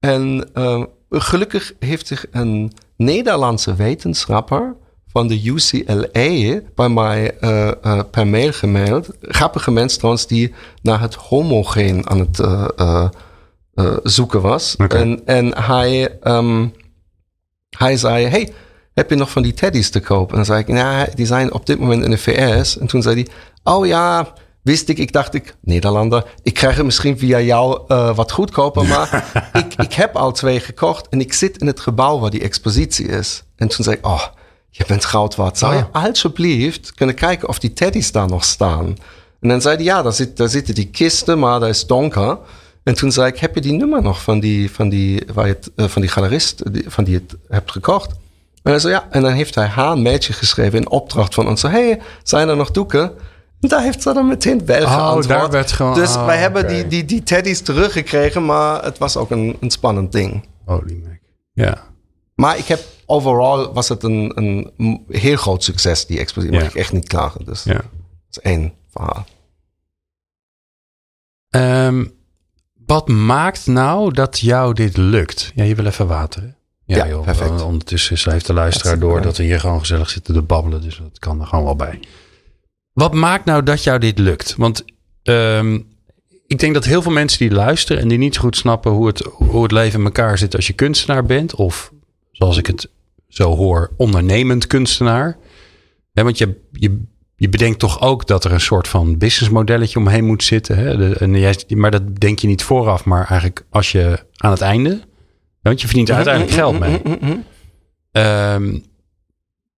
[0.00, 4.74] En uh, gelukkig heeft zich een Nederlandse wetenschapper
[5.06, 9.08] van de UCLA bij mij uh, uh, per mail gemaild.
[9.20, 13.06] Grappige mens trouwens die naar het homogeen aan het uh,
[14.02, 14.74] zoeken was.
[14.76, 15.00] Okay.
[15.00, 16.72] En, en hij, um,
[17.78, 18.52] hij zei, hey,
[18.94, 20.30] heb je nog van die teddy's te koop?
[20.30, 22.78] En dan zei ik, nou, die zijn op dit moment in de VS.
[22.78, 23.26] En toen zei hij,
[23.74, 24.32] oh ja,
[24.62, 24.98] wist ik.
[24.98, 28.84] Ik dacht, ik, Nederlander, ik krijg het misschien via jou uh, wat goedkoper.
[28.84, 32.42] Maar ik, ik heb al twee gekocht en ik zit in het gebouw waar die
[32.42, 33.42] expositie is.
[33.56, 34.22] En toen zei ik, oh,
[34.70, 35.58] je bent goud waard.
[35.58, 38.96] Zou je alsjeblieft kunnen kijken of die teddy's daar nog staan?
[39.40, 42.38] En dan zei hij, ja, daar, zit, daar zitten die kisten, maar daar is donker.
[42.82, 45.52] En toen zei ik, heb je die nummer nog van die, van die, waar je
[45.52, 48.10] het, uh, van die galerist, die, van die het hebt gekocht?
[48.64, 49.06] Zei, ja.
[49.10, 51.62] En dan heeft hij haar een mailtje geschreven in opdracht van ons.
[51.62, 53.12] Hé, hey, zijn er nog doeken?
[53.60, 55.28] En daar heeft ze dan meteen wel oh, geantwoord.
[55.28, 56.74] Daar werd gewoon, dus oh, wij hebben okay.
[56.74, 60.48] die, die, die teddy's teruggekregen, maar het was ook een, een spannend ding.
[60.64, 61.18] Holy mac.
[61.52, 61.84] Ja.
[62.34, 64.72] Maar ik heb overal was het een, een
[65.08, 66.58] heel groot succes, die expositie.
[66.58, 67.44] Mag ik echt niet klagen.
[67.44, 67.72] Dus ja.
[67.72, 67.84] dat
[68.30, 69.26] is één verhaal.
[71.50, 72.12] Um,
[72.86, 75.52] wat maakt nou dat jou dit lukt?
[75.54, 76.56] Ja, je wil even wateren.
[76.86, 77.62] Ja, Ja, joh, perfect.
[77.62, 80.80] Ondertussen schrijft de luisteraar door dat we hier gewoon gezellig zitten te babbelen.
[80.80, 82.00] Dus dat kan er gewoon wel bij.
[82.92, 84.54] Wat maakt nou dat jou dit lukt?
[84.56, 84.84] Want
[85.22, 85.86] um,
[86.46, 89.06] ik denk dat heel veel mensen die luisteren en die niet zo goed snappen hoe
[89.06, 91.54] het, hoe het leven in elkaar zit als je kunstenaar bent.
[91.54, 91.92] Of
[92.32, 92.88] zoals ik het
[93.28, 95.36] zo hoor, ondernemend kunstenaar.
[96.12, 97.02] Ja, want je, je,
[97.36, 100.76] je bedenkt toch ook dat er een soort van businessmodelletje omheen moet zitten.
[100.76, 100.96] Hè?
[100.96, 104.60] De, en jij, maar dat denk je niet vooraf, maar eigenlijk als je aan het
[104.60, 105.00] einde.
[105.64, 107.00] Want je verdient er uiteindelijk geld mee.
[108.12, 108.84] Um,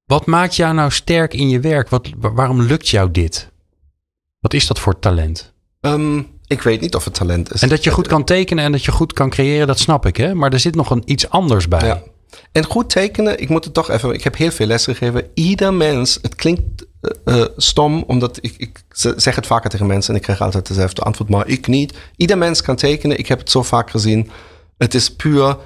[0.04, 1.88] wat maakt jou nou sterk in je werk?
[1.88, 3.50] Wat, waarom lukt jou dit?
[4.40, 5.52] Wat is dat voor talent?
[5.80, 7.62] Um, ik weet niet of het talent is.
[7.62, 10.16] En dat je goed kan tekenen en dat je goed kan creëren, dat snap ik.
[10.16, 10.34] Hè?
[10.34, 11.86] Maar er zit nog een, iets anders bij.
[11.86, 12.02] Ja.
[12.52, 14.12] En goed tekenen, ik moet het toch even.
[14.12, 15.30] Ik heb heel veel les gegeven.
[15.34, 16.86] Ieder mens, het klinkt
[17.24, 18.84] uh, stom, omdat ik, ik
[19.16, 21.94] zeg het vaker tegen mensen en ik krijg altijd dezelfde antwoord, maar ik niet.
[22.16, 23.18] Ieder mens kan tekenen.
[23.18, 24.30] Ik heb het zo vaak gezien.
[24.78, 25.56] Het is puur,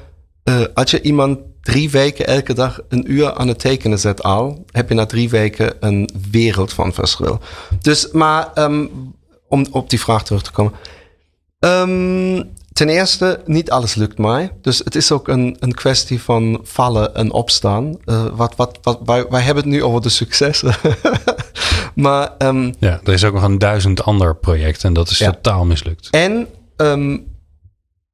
[0.44, 4.64] uh, als je iemand drie weken elke dag een uur aan het tekenen zet al,
[4.70, 7.40] heb je na drie weken een wereld van verschil.
[7.80, 9.14] Dus, maar um,
[9.48, 10.72] om op die vraag terug te komen.
[11.58, 14.52] Um, ten eerste, niet alles lukt mij.
[14.60, 17.96] Dus het is ook een, een kwestie van vallen en opstaan.
[18.04, 20.74] Uh, wat, wat, wat, wij, wij hebben het nu over de successen.
[21.94, 25.30] maar, um, ja, er is ook nog een duizend ander project en dat is ja.
[25.30, 26.08] totaal mislukt.
[26.10, 27.26] En um,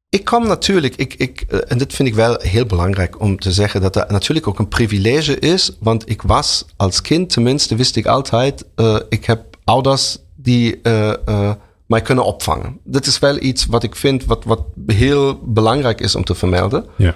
[0.09, 3.53] ik kwam natuurlijk, ik, ik, uh, en dit vind ik wel heel belangrijk om te
[3.53, 5.77] zeggen, dat dat natuurlijk ook een privilege is.
[5.81, 11.53] Want ik was als kind, tenminste wist ik altijd, uh, ik heb ouders die uh,
[11.87, 12.81] mij kunnen opvangen.
[12.85, 16.85] Dit is wel iets wat ik vind wat, wat heel belangrijk is om te vermelden.
[16.97, 17.15] Ja.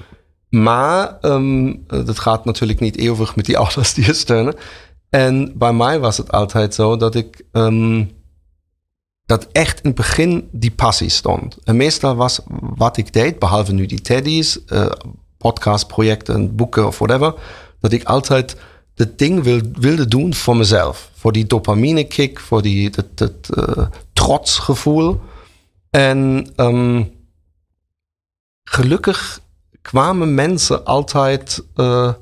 [0.48, 4.54] Maar um, dat gaat natuurlijk niet eeuwig met die ouders die je steunen.
[5.10, 8.10] En bij mij was het altijd zo dat ik um,
[9.30, 11.56] dat echt in het begin die passie stond.
[11.64, 14.90] En meestal was wat ik deed, behalve nu die teddy's, uh,
[15.36, 17.34] podcastprojecten, boeken of whatever,
[17.80, 18.56] dat ik altijd
[18.94, 21.10] het ding wil, wilde doen voor mezelf.
[21.14, 25.20] Voor die dopamine kick, voor die, dat, dat uh, trotsgevoel.
[25.90, 27.12] En um,
[28.64, 29.40] gelukkig
[29.82, 32.12] kwamen mensen altijd, uh,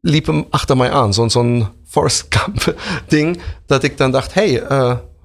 [0.00, 1.14] liepen achter mij aan.
[1.14, 2.74] Zo'n zo'n Forrest Gump
[3.08, 4.66] ding, dat ik dan dacht, hey,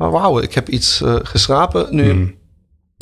[0.03, 1.87] uh, wauw, ik heb iets uh, geschrapen.
[1.89, 2.35] Nu mm.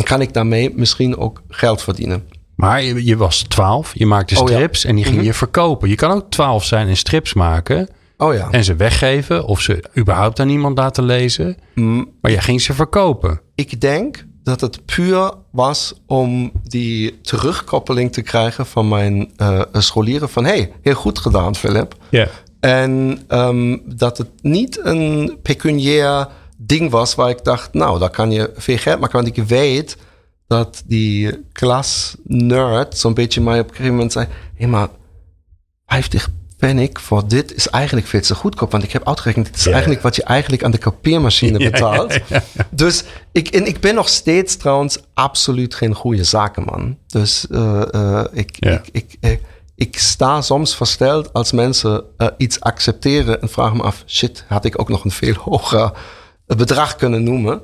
[0.04, 2.24] kan ik daarmee misschien ook geld verdienen.
[2.56, 4.90] Maar je, je was twaalf, je maakte strips oh, ja.
[4.90, 5.32] en die ging mm -hmm.
[5.32, 5.90] je verkopen.
[5.90, 7.90] Je kan ook twaalf zijn en strips maken.
[8.18, 8.48] Oh ja.
[8.52, 11.58] En ze weggeven of ze überhaupt aan iemand laten lezen.
[11.76, 12.10] Mm.
[12.22, 13.42] Maar jij ging ze verkopen.
[13.56, 20.30] Ik denk dat het puur was om die terugkoppeling te krijgen van mijn uh, scholieren.
[20.30, 21.96] Van hey, heel goed gedaan, Philip.
[22.10, 22.20] Ja.
[22.20, 22.30] Yeah.
[22.60, 26.28] En um, dat het niet een pecuniair
[26.66, 29.24] ding was waar ik dacht, nou, daar kan je veel geld maken.
[29.24, 29.98] Want ik weet
[30.48, 34.88] dat die klas nerd zo'n beetje mij op een gegeven moment zei, hé hey, maar
[35.88, 36.30] 50
[36.70, 38.72] ik voor dit is eigenlijk veel te goedkoop.
[38.72, 42.20] Want ik heb uitgerekend, dit is eigenlijk wat je eigenlijk aan de kopieermachine betaalt.
[42.70, 46.98] dus ik, en ik ben nog steeds trouwens absoluut geen goede zakenman.
[47.08, 49.42] Dus uh, uh, ik, ik, ik, ik,
[49.76, 54.66] ik, sta soms versteld als mensen uh, iets accepteren en vraag me af, shit, had
[54.66, 55.92] ik ook nog een veel hoger
[56.56, 57.62] bedrag kunnen noemen.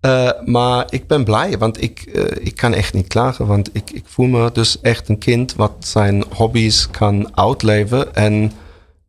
[0.00, 3.46] Uh, maar ik ben blij, want ik, uh, ik kan echt niet klagen.
[3.46, 8.14] Want ik, ik voel me dus echt een kind wat zijn hobby's kan uitleven.
[8.14, 8.52] En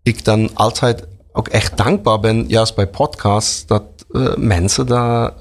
[0.03, 5.31] ik dan altijd ook echt dankbaar ben, juist bij podcasts, dat uh, mensen daar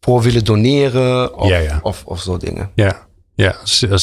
[0.00, 1.78] voor willen doneren of, ja, ja.
[1.82, 2.70] Of, of zo dingen.
[2.74, 3.56] Ja, ja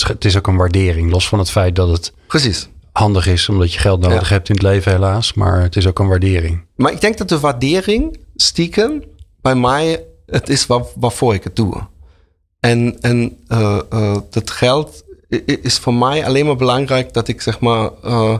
[0.08, 2.70] het is ook een waardering, los van het feit dat het Precies.
[2.92, 4.36] handig is, omdat je geld nodig ja.
[4.36, 5.34] hebt in het leven helaas.
[5.34, 6.66] Maar het is ook een waardering.
[6.76, 9.04] Maar ik denk dat de waardering stiekem
[9.42, 11.88] bij mij, het is waar, waarvoor ik het doe.
[12.60, 15.04] En, en uh, uh, dat geld
[15.46, 18.38] is voor mij alleen maar belangrijk dat ik zeg maar uh,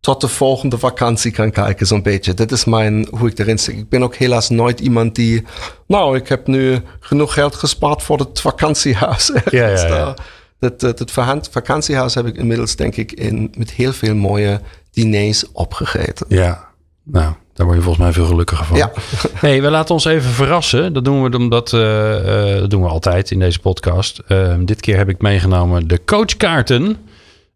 [0.00, 2.34] tot de volgende vakantie kan kijken, zo'n beetje.
[2.34, 3.76] Dat is mijn, hoe ik erin zit.
[3.76, 5.44] Ik ben ook helaas nooit iemand die,
[5.86, 9.32] nou, ik heb nu genoeg geld gespaard voor het vakantiehuis.
[9.50, 10.16] Ja, ja, ja.
[10.58, 11.10] Dat, dat, het
[11.50, 14.60] vakantiehuis heb ik inmiddels, denk ik, in, met heel veel mooie
[14.90, 16.26] diners opgegeten.
[16.28, 16.68] Ja,
[17.04, 18.76] nou, daar word je volgens mij veel gelukkiger van.
[18.76, 18.92] Ja.
[19.34, 20.92] hey, we laten ons even verrassen.
[20.92, 24.22] Dat doen we omdat uh, uh, dat doen we altijd in deze podcast.
[24.28, 26.96] Uh, dit keer heb ik meegenomen de coachkaarten.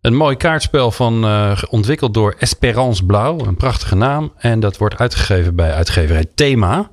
[0.01, 1.27] Een mooi kaartspel van
[1.71, 4.33] ontwikkeld door Esperance Blauw, een prachtige naam.
[4.37, 6.91] En dat wordt uitgegeven bij uitgeverij Thema.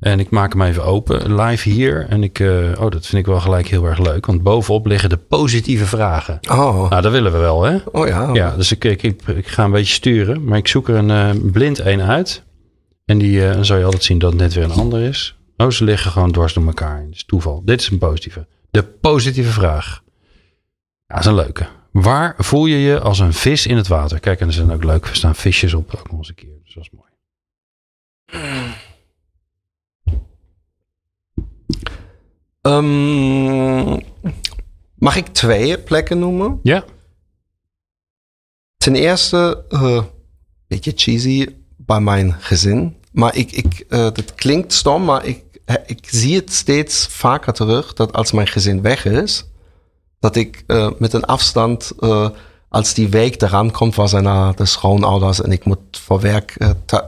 [0.00, 2.06] En ik maak hem even open, live hier.
[2.08, 2.38] En ik,
[2.78, 4.26] oh, dat vind ik wel gelijk heel erg leuk.
[4.26, 6.38] Want bovenop liggen de positieve vragen.
[6.50, 6.90] Oh.
[6.90, 7.76] Nou, dat willen we wel, hè?
[7.92, 8.30] Oh ja.
[8.32, 10.44] Ja, dus ik, ik, ik, ik ga een beetje sturen.
[10.44, 12.44] Maar ik zoek er een blind een uit.
[13.06, 15.36] En die uh, dan zou je altijd zien dat het net weer een ander is.
[15.56, 17.04] Oh, ze liggen gewoon dwars door elkaar.
[17.04, 17.62] Dat is toeval.
[17.64, 18.46] Dit is een positieve.
[18.70, 20.02] De positieve vraag.
[21.06, 21.66] Ja, dat is een leuke.
[21.92, 24.20] Waar voel je je als een vis in het water?
[24.20, 25.06] Kijk, en er zijn ook leuk.
[25.06, 26.58] Er staan visjes op ook nog eens een keer.
[26.64, 27.04] Dus dat is mooi.
[32.60, 34.02] Um,
[34.94, 36.60] mag ik twee plekken noemen?
[36.62, 36.84] Ja.
[38.76, 40.02] Ten eerste, uh,
[40.66, 41.46] beetje cheesy,
[41.86, 42.96] bij mijn gezin.
[43.12, 45.42] Maar ik, ik, uh, dat klinkt stom, maar ik,
[45.86, 49.44] ik zie het steeds vaker terug dat als mijn gezin weg is,
[50.20, 52.28] dat ik uh, met een afstand, uh,
[52.68, 56.56] als die week eraan komt, waar zijn naar de schoonouders en ik moet voor werk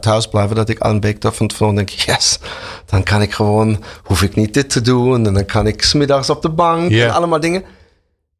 [0.01, 2.39] thuis blijven, dat ik al een week van tevoren denk, yes,
[2.87, 6.31] dan kan ik gewoon, hoef ik niet dit te doen en dan kan ik smiddags
[6.31, 7.09] op de bank Yeah.
[7.09, 7.64] en allemaal dingen.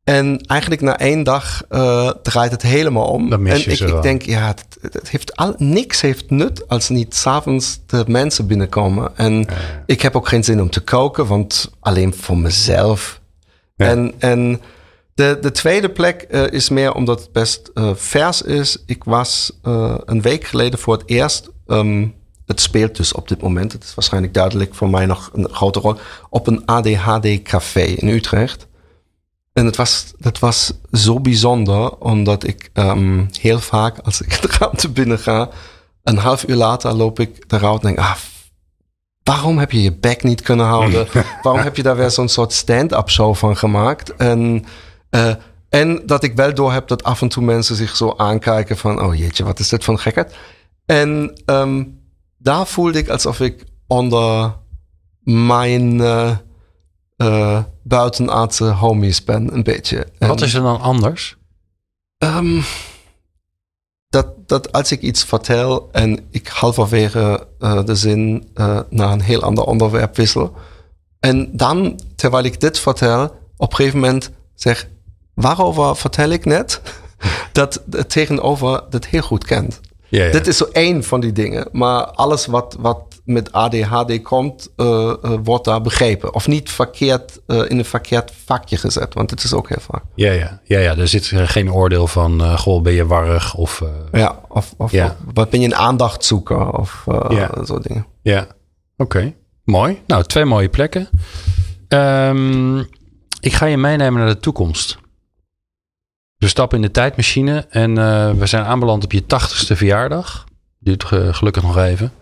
[0.09, 3.30] En eigenlijk na één dag uh, draait het helemaal om.
[3.30, 6.30] Dan mis en je ik, ze ik denk, ja, het, het heeft al, niks heeft
[6.30, 9.16] nut als niet s'avonds de mensen binnenkomen.
[9.16, 9.46] En
[9.86, 13.20] ik heb ook geen zin om te koken, want alleen voor mezelf.
[13.76, 13.86] Ja.
[13.86, 14.61] En, en
[15.14, 18.82] de, de tweede plek uh, is meer omdat het best uh, vers is.
[18.86, 19.59] Ik was
[20.04, 21.50] een week geleden voor het eerst.
[21.66, 22.14] Um,
[22.46, 23.72] het speelt dus op dit moment.
[23.72, 25.94] Het is waarschijnlijk duidelijk voor mij nog een grote rol.
[26.30, 28.68] Op een ADHD-café in Utrecht.
[29.59, 34.48] En het was, dat was zo bijzonder, omdat ik um, heel vaak, als ik de
[34.59, 35.48] ruimte binnen ga,
[36.02, 38.14] een half uur later loop ik eruit en denk, ah,
[39.22, 41.06] waarom heb je je bek niet kunnen houden?
[41.42, 44.16] waarom heb je daar weer zo'n soort stand-up show van gemaakt?
[44.16, 44.64] En,
[45.11, 45.34] uh,
[45.68, 49.02] en dat ik wel door heb dat af en toe mensen zich zo aankijken van,
[49.02, 50.34] oh jeetje, wat is dit voor een gekheid?
[50.86, 52.00] En um,
[52.38, 54.56] daar voelde ik alsof ik onder
[55.22, 55.98] mijn...
[55.98, 56.36] Uh,
[57.23, 60.07] uh, buitenaardse homies ben, een beetje.
[60.19, 61.37] Wat is er dan anders?
[62.19, 62.62] Um,
[64.09, 69.21] dat, dat als ik iets vertel en ik halverwege uh, de zin uh, naar een
[69.21, 70.55] heel ander onderwerp wissel.
[71.21, 73.23] En dan, terwijl ik dit vertel,
[73.57, 74.89] op een gegeven moment zeg,
[75.35, 76.81] waarover vertel ik net?
[77.53, 79.81] dat het tegenover dat heel goed kent.
[80.09, 80.31] Ja, ja.
[80.31, 81.69] Dit is zo één van die dingen.
[81.73, 86.35] Maar alles wat, wat met ADHD komt, uh, uh, wordt daar begrepen.
[86.35, 89.14] Of niet verkeerd uh, in een verkeerd vakje gezet.
[89.14, 90.03] Want het is ook heel vaak.
[90.14, 90.97] Ja, ja, ja, ja.
[90.97, 93.55] er zit geen oordeel van, goh, ben je warrig?
[93.55, 95.16] Of, ja, of, of, ja.
[95.35, 96.72] wat ben je een aandachtzoeker?
[96.72, 97.05] Of
[97.64, 98.07] zo dingen.
[98.22, 98.53] Ja, oké.
[98.97, 99.37] Okay.
[99.64, 100.03] Mooi.
[100.07, 101.09] Nou, twee mooie plekken.
[101.89, 102.79] Um,
[103.41, 104.99] ik ga je meenemen naar de toekomst.
[106.37, 110.45] We stappen in de tijdmachine en uh, we zijn aanbeland op je tachtigste verjaardag.
[110.79, 112.12] Duurt uh, gelukkig nog even.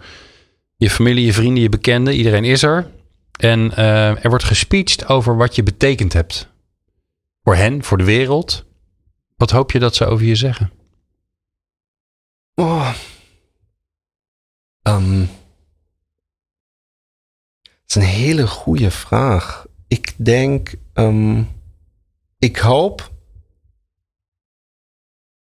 [0.77, 2.91] Je familie, je vrienden, je bekenden, iedereen is er.
[3.39, 6.49] En uh, er wordt gespeecht over wat je betekend hebt.
[7.43, 8.65] Voor hen, voor de wereld.
[9.37, 10.73] Wat hoop je dat ze over je zeggen?
[12.55, 12.95] Oh.
[14.83, 15.29] Um,
[17.87, 19.67] is een hele goede vraag.
[19.89, 21.43] Ik denk, ehm,
[22.39, 23.13] ik hoop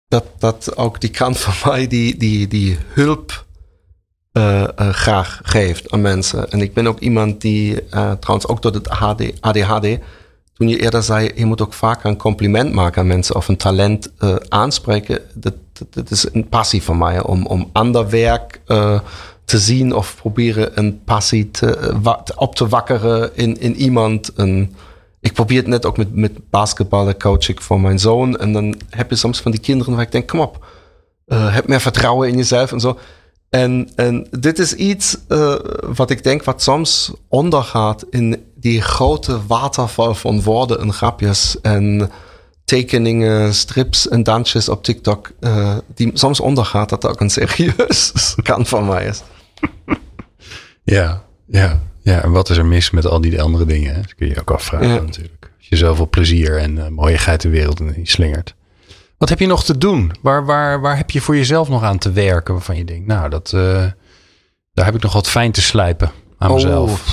[0.07, 3.45] dat, dat ook die kant van mij die, die, die hulp
[4.37, 6.51] uh, uh, graag geeft aan mensen.
[6.51, 8.89] En ik ben ook iemand die, uh, trouwens ook door het
[9.39, 9.97] ADHD,
[10.53, 13.57] toen je eerder zei, je moet ook vaak een compliment maken aan mensen of een
[13.57, 14.11] talent
[14.49, 15.19] aanspreken.
[15.33, 15.53] Dat,
[15.89, 18.61] dat, is een passie van mij om, om ander werk
[19.45, 21.93] te zien of proberen een passie te,
[22.35, 24.33] op te wakkeren in, in iemand.
[24.33, 24.75] En
[25.19, 28.37] ik probeer het net ook met, met basketballen, coach ik voor mijn zoon.
[28.37, 30.65] En dan heb je soms van die kinderen waar ik denk, kom op,
[31.27, 32.97] heb meer vertrouwen in jezelf en zo.
[33.55, 35.55] En, en dit is iets uh,
[35.95, 42.11] wat ik denk wat soms ondergaat in die grote waterval van woorden en grapjes en
[42.65, 45.31] tekeningen, strips en dansjes op TikTok.
[45.39, 48.11] Uh, die soms ondergaat dat dat ook een serieus
[48.43, 49.21] kant van mij is.
[50.83, 51.81] Ja, ja.
[52.01, 53.95] Ja, en wat is er mis met al die andere dingen?
[53.95, 54.01] Hè?
[54.01, 55.01] Dat kun je je ook afvragen ja.
[55.01, 55.51] natuurlijk.
[55.57, 58.55] Als je zoveel plezier en uh, mooiigheid de wereld in slingert.
[59.17, 60.11] Wat heb je nog te doen?
[60.21, 62.53] Waar, waar, waar heb je voor jezelf nog aan te werken?
[62.53, 63.85] Waarvan je denkt, nou, dat, uh,
[64.73, 66.55] daar heb ik nog wat fijn te slijpen aan oh.
[66.55, 67.05] mezelf.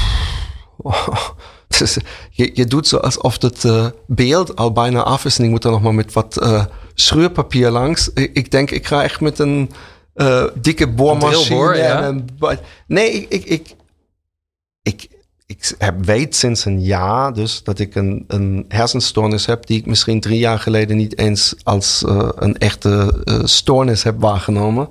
[0.77, 1.09] Oh.
[2.31, 5.39] Je, je doet zo alsof het uh, beeld al bijna af is.
[5.39, 8.11] En ik moet er nog maar met wat uh, schuurpapier langs.
[8.13, 9.71] Ik, denk, ik ga echt met een
[10.55, 11.77] dikke boormachine.
[11.77, 12.03] Ja?
[12.03, 12.27] En,
[12.87, 13.77] nee, ik, ik, ik,
[14.83, 15.09] ik,
[15.53, 19.87] ik heb, weet sinds een jaar dus dat ik een, een hersenstoornis heb die ik
[19.87, 24.89] misschien drie jaar geleden niet eens als uh, een echte uh, stoornis heb waargenomen.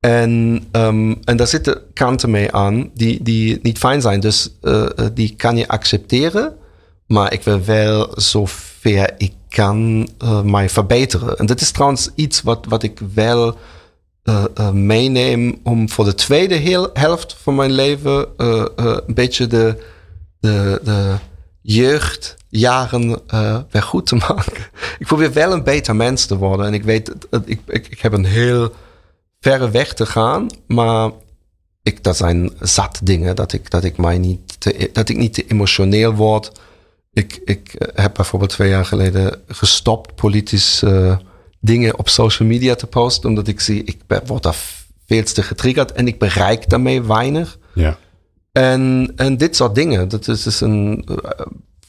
[0.00, 4.20] En, um, en daar zitten kanten mee aan die, die niet fijn zijn.
[4.20, 6.56] Dus uh, die kan je accepteren,
[7.06, 10.08] maar ik wil wel zover ik kan
[10.44, 11.36] mij verbeteren.
[11.36, 13.56] En dat is trouwens iets wat, wat ik wel
[14.24, 19.82] uh, meeneem om voor de tweede helft van mijn leven uh, een beetje de,
[20.40, 21.14] de, de
[21.60, 23.20] jeugdjaren
[23.70, 24.66] weer goed te maken.
[24.98, 26.66] ik probeer wel een beter mens te worden.
[26.66, 27.14] En ik weet,
[27.44, 28.72] ik, ik, ik heb een heel
[29.40, 31.10] verre weg te gaan, maar
[31.82, 35.34] ik, dat zijn zat dingen dat ik, dat ik mij niet te, dat ik niet
[35.34, 36.52] te emotioneel word.
[37.12, 40.82] Ik, ik heb bijvoorbeeld twee jaar geleden gestopt politisch
[41.64, 44.56] dingen op social media te posten, omdat ik zie, ik word daar
[45.06, 47.58] veel te getriggerd en ik bereik daarmee weinig.
[47.72, 47.98] Ja.
[48.52, 51.16] En, en dit soort dingen, dat is dus een, uh,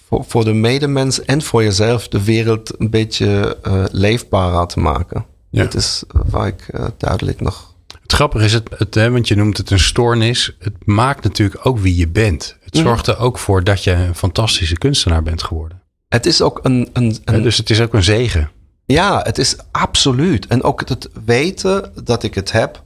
[0.07, 5.25] voor, voor de medemens en voor jezelf de wereld een beetje uh, leefbaarder te maken.
[5.49, 5.63] Ja.
[5.63, 6.65] Dat is uh, waar ik
[6.97, 7.73] duidelijk nog.
[8.01, 10.55] Het grappige is, het, het, hè, want je noemt het een stoornis.
[10.59, 12.57] Het maakt natuurlijk ook wie je bent.
[12.63, 15.81] Het zorgt er ook voor dat je een fantastische kunstenaar bent geworden.
[16.07, 16.89] Het is ook een.
[16.93, 18.49] een, een dus het is ook een zegen.
[18.85, 20.47] Ja, het is absoluut.
[20.47, 22.83] En ook het weten dat ik het heb,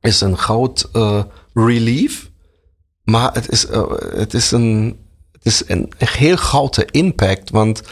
[0.00, 1.22] is een groot uh,
[1.54, 2.30] relief.
[3.04, 4.98] Maar het is, uh, het is, een,
[5.32, 7.50] het is een heel grote impact.
[7.50, 7.82] Want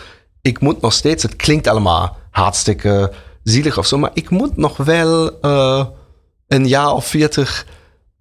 [0.40, 4.76] ik moet nog steeds, het klinkt allemaal hartstikke zielig of zo, maar ik moet nog
[4.76, 5.86] wel uh,
[6.46, 7.66] een jaar of veertig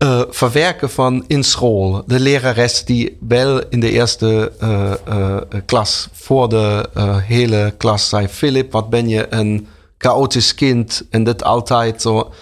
[0.03, 2.03] uh, verwerken van in school.
[2.05, 6.89] De lerares die wel in de eerste uh, uh, klas voor de
[7.23, 11.03] hele klas zei: Philip, wat ben je een chaotisch kind?
[11.09, 12.33] En dit altijd zo.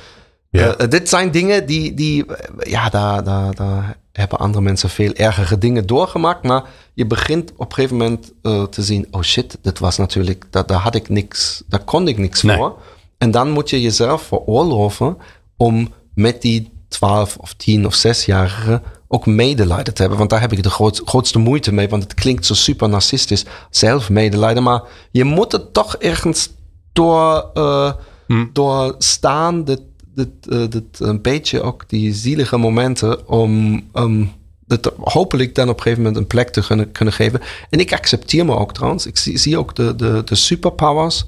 [0.50, 0.74] Ja.
[0.76, 2.26] dit zijn dingen die, die
[2.60, 6.44] ja, daar, daar, daar hebben andere mensen veel ergere dingen doorgemaakt.
[6.44, 8.32] Maar je begint op een gegeven moment
[8.70, 12.18] te zien: oh shit, dit was natuurlijk, daar, daar had ik niks, daar kon ik
[12.18, 12.58] niks Nee.
[12.58, 12.78] voor.
[13.18, 15.18] En dan moet je jezelf veroorloven
[15.58, 20.20] om met die 12 of 10 of 6-jarigen ook medelijden te hebben.
[20.20, 21.90] Want daar heb ik de groot, grootste moeite mee.
[21.90, 23.46] Want het klinkt zo super narcistisch.
[23.70, 24.64] Zelf medelijden.
[24.64, 26.50] Maar je moet het toch ergens
[26.94, 27.92] door, uh,
[28.32, 28.46] Hm.
[28.54, 29.64] doorstaan.
[29.64, 29.82] Dit,
[30.16, 33.28] dit, uh, dit een beetje ook die zielige momenten.
[33.28, 34.32] Om um,
[34.68, 37.42] het hopelijk dan op een gegeven moment een plek te kunnen, kunnen geven.
[37.70, 39.06] En ik accepteer me ook trouwens.
[39.06, 41.26] Ik zie, zie ook de, de, de superpowers.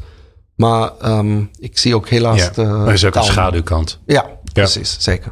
[0.56, 2.62] Maar um, ik zie ook helaas Ja, de...
[2.62, 4.00] er is ook een schaduwkant.
[4.06, 4.96] Ja, precies.
[5.00, 5.32] Zeker.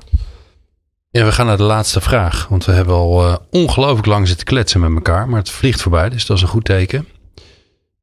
[1.11, 2.47] Ja, we gaan naar de laatste vraag.
[2.47, 5.29] Want we hebben al uh, ongelooflijk lang zitten kletsen met elkaar.
[5.29, 7.07] Maar het vliegt voorbij, dus dat is een goed teken.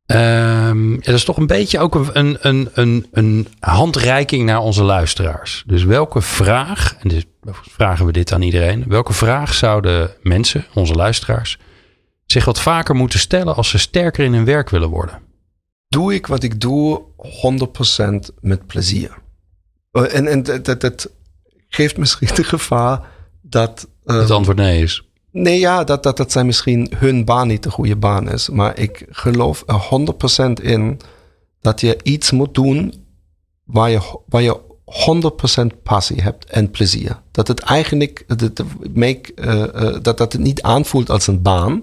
[0.07, 4.83] Um, ja, dat is toch een beetje ook een, een, een, een handreiking naar onze
[4.83, 5.65] luisteraars.
[5.67, 7.25] Dus welke vraag, en dus
[7.61, 8.85] vragen we dit aan iedereen.
[8.89, 11.59] Welke vraag zouden mensen, onze luisteraars,
[12.27, 15.19] zich wat vaker moeten stellen als ze sterker in hun werk willen worden?
[15.89, 17.03] Doe ik wat ik doe
[18.31, 19.19] 100% met plezier?
[19.93, 21.11] Uh, en en dat, dat
[21.69, 23.01] geeft misschien de gevaar
[23.41, 23.89] dat.
[24.05, 25.03] Uh, Het antwoord nee is.
[25.31, 28.49] Nee, ja, dat, dat, dat zij misschien hun baan niet de goede baan is.
[28.49, 31.01] Maar ik geloof er 100% in
[31.61, 32.95] dat je iets moet doen
[33.65, 34.61] waar je, waar je
[35.73, 37.21] 100% passie hebt en plezier.
[37.31, 38.65] Dat het eigenlijk dat,
[38.95, 41.83] make, uh, uh, dat, dat het niet aanvoelt als een baan.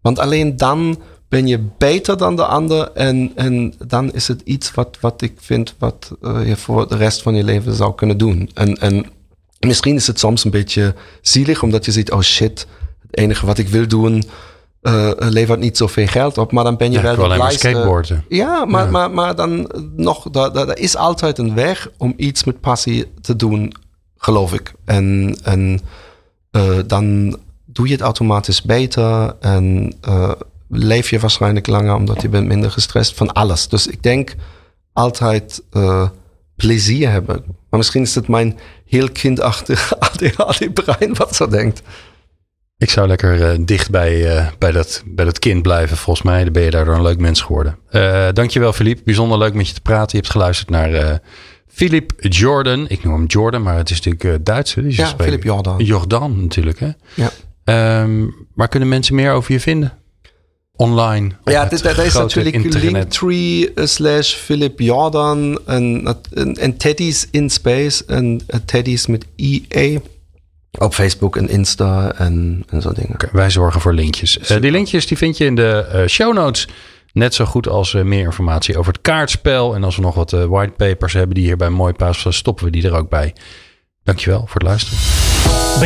[0.00, 2.92] Want alleen dan ben je beter dan de ander.
[2.92, 6.96] En, en dan is het iets wat, wat ik vind wat uh, je voor de
[6.96, 8.50] rest van je leven zou kunnen doen.
[8.54, 9.06] En, en
[9.66, 12.66] misschien is het soms een beetje zielig, omdat je ziet, oh shit,
[13.00, 14.24] het enige wat ik wil doen
[14.82, 17.58] uh, levert niet zoveel geld op, maar dan ben je ja, wel de blijste.
[17.58, 18.24] skateboarden.
[18.28, 18.90] Ja, maar, ja.
[18.90, 23.74] Maar, maar dan nog, er is altijd een weg om iets met passie te doen,
[24.16, 24.72] geloof ik.
[24.84, 25.80] En, en
[26.50, 30.32] uh, dan doe je het automatisch beter en uh,
[30.68, 33.68] leef je waarschijnlijk langer, omdat je bent minder gestrest van alles.
[33.68, 34.34] Dus ik denk
[34.92, 35.62] altijd
[36.56, 37.44] plezier hebben.
[37.46, 38.58] Maar misschien is het mijn
[38.92, 41.82] heel kindachtige ADHD-brein wat zo denkt.
[42.78, 45.96] Ik zou lekker uh, dicht bij, uh, bij, dat, bij dat kind blijven.
[45.96, 47.78] Volgens mij dan ben je daardoor een leuk mens geworden.
[47.90, 49.02] Uh, dankjewel Philippe.
[49.04, 50.10] Bijzonder leuk met je te praten.
[50.10, 51.20] Je hebt geluisterd naar
[51.66, 52.88] Philip Jordan.
[52.88, 54.74] Ik noem hem Jordan, maar het is natuurlijk Duits.
[54.74, 55.78] Dus ja, Philip Jordan.
[55.78, 56.80] Jordan natuurlijk.
[56.80, 56.90] Hè?
[57.14, 58.02] Ja.
[58.02, 59.92] Um, waar kunnen mensen meer over je vinden?
[60.82, 61.30] Online.
[61.44, 68.04] Ja, dit, dat is natuurlijk linktree slash Philip Jordan en, en, en Teddy's in Space
[68.06, 69.98] en Teddy's met EA.
[70.78, 73.12] Op Facebook en Insta en, en zo dingen.
[73.12, 74.50] Okay, wij zorgen voor linkjes.
[74.50, 76.68] Uh, die linkjes die vind je in de uh, show notes.
[77.12, 79.74] Net zo goed als uh, meer informatie over het kaartspel.
[79.74, 82.86] En als we nog wat whitepapers hebben die hier bij Mooi Paas, stoppen we die
[82.86, 83.34] er ook bij.
[84.02, 84.98] Dankjewel voor het luisteren.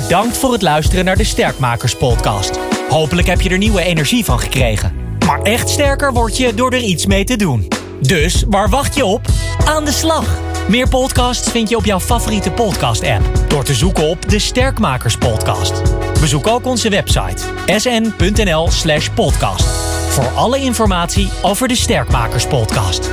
[0.03, 2.76] Bedankt voor het luisteren naar de Sterkmakers podcast.
[2.89, 4.93] Hopelijk heb je er nieuwe energie van gekregen.
[5.27, 7.69] Maar echt sterker word je door er iets mee te doen.
[8.01, 9.27] Dus waar wacht je op?
[9.65, 10.39] Aan de slag!
[10.69, 15.83] Meer podcasts vind je op jouw favoriete podcast-app door te zoeken op de Sterkmakers Podcast.
[16.21, 19.65] Bezoek ook onze website sn.nl/podcast
[20.09, 23.11] voor alle informatie over de Sterkmakers Podcast.